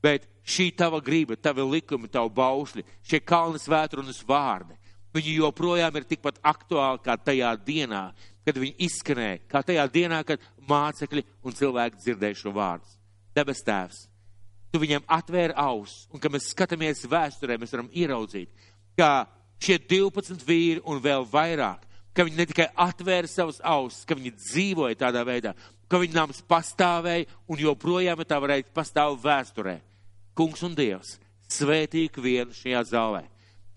Bet 0.00 0.24
šī 0.48 0.70
tava 0.80 1.02
grība, 1.04 1.36
tavi 1.36 1.68
likumi, 1.76 2.08
tavu 2.08 2.32
baušļi, 2.32 2.86
šie 3.04 3.20
kalnas 3.20 3.68
vētrunas 3.68 4.24
vārdi, 4.24 4.80
viņi 5.12 5.38
joprojām 5.42 6.00
ir 6.00 6.08
tikpat 6.08 6.40
aktuāli 6.40 7.04
kā 7.04 7.20
tajā 7.20 7.52
dienā, 7.68 8.06
kad 8.48 8.56
viņi 8.56 8.78
izskanēja, 8.88 9.44
kā 9.44 9.60
tajā 9.60 9.84
dienā, 9.92 10.24
kad 10.24 10.40
mācekļi 10.64 11.28
un 11.44 11.52
cilvēki 11.52 12.00
dzirdēja 12.00 12.44
šo 12.46 12.56
vārdu. 12.56 12.96
Debes 13.36 13.60
tēvs, 13.60 14.06
tu 14.72 14.80
viņam 14.82 15.06
atvēri 15.08 15.56
aus, 15.56 16.06
un 16.12 16.20
kad 16.20 16.32
mēs 16.32 16.50
skatāmies 16.52 17.06
vēsturē, 17.08 17.58
mēs 17.58 17.72
varam 17.74 17.90
ieraudzīt, 17.94 18.50
ka 18.98 19.28
šie 19.62 19.78
12 19.90 20.44
vīri 20.46 20.82
un 20.84 21.00
vēl 21.02 21.26
vairāk, 21.28 21.84
ka 22.14 22.26
viņi 22.26 22.40
ne 22.40 22.46
tikai 22.50 22.68
atvēra 22.74 23.30
savus 23.30 23.60
ausis, 23.62 24.04
ka 24.04 24.16
viņi 24.18 24.34
dzīvoja 24.36 24.98
tādā 24.98 25.22
veidā, 25.26 25.54
ka 25.88 26.00
viņa 26.02 26.18
nams 26.18 26.42
pastāvēja 26.48 27.28
un 27.48 27.62
joprojām 27.62 28.24
tā 28.28 28.40
varēja 28.42 28.68
pastāvēt 28.74 29.24
vēsturē. 29.24 29.76
Kungs 30.38 30.62
un 30.66 30.74
Dievs, 30.78 31.16
svētīgi 31.50 32.22
vienu 32.22 32.54
šajā 32.54 32.84
zālē. 32.92 33.24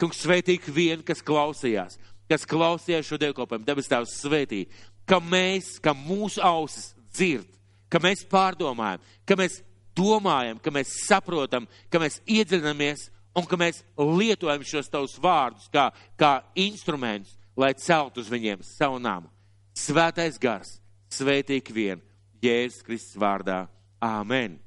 Kungs, 0.02 0.20
svētīgi 0.26 0.74
vienu, 0.74 1.06
kas 1.06 1.24
klausījās, 1.26 1.98
kas 2.30 2.48
klausījās 2.50 3.08
šo 3.08 3.20
dievkalpojumu, 3.22 3.66
debes 3.66 3.90
tēvs 3.90 4.18
svētī, 4.24 4.66
ka 5.06 5.22
mēs, 5.24 5.76
ka 5.84 5.94
mūsu 5.98 6.42
ausis 6.46 6.92
dzird, 7.14 7.48
ka 7.92 8.02
mēs 8.04 8.24
pārdomājam, 8.30 9.02
ka 9.28 9.38
mēs 9.40 9.60
domājam, 10.02 10.60
ka 10.62 10.74
mēs 10.74 10.94
saprotam, 11.06 11.68
ka 11.92 12.02
mēs 12.02 12.20
iedziļinamies 12.26 13.10
un 13.38 13.48
ka 13.48 13.60
mēs 13.60 13.84
lietojam 13.98 14.66
šos 14.68 14.90
tavus 14.92 15.18
vārdus 15.22 15.70
kā, 15.72 15.90
kā 16.20 16.40
instrumentus, 16.60 17.38
lai 17.56 17.74
celtu 17.78 18.24
uz 18.24 18.32
viņiem 18.32 18.64
savu 18.66 19.00
namu. 19.02 19.30
Svētais 19.78 20.40
gars, 20.42 20.80
svētīgi 21.14 21.76
vien, 21.76 22.04
Jēzus 22.42 22.84
Kristus 22.86 23.20
vārdā. 23.22 23.64
Āmen! 24.02 24.58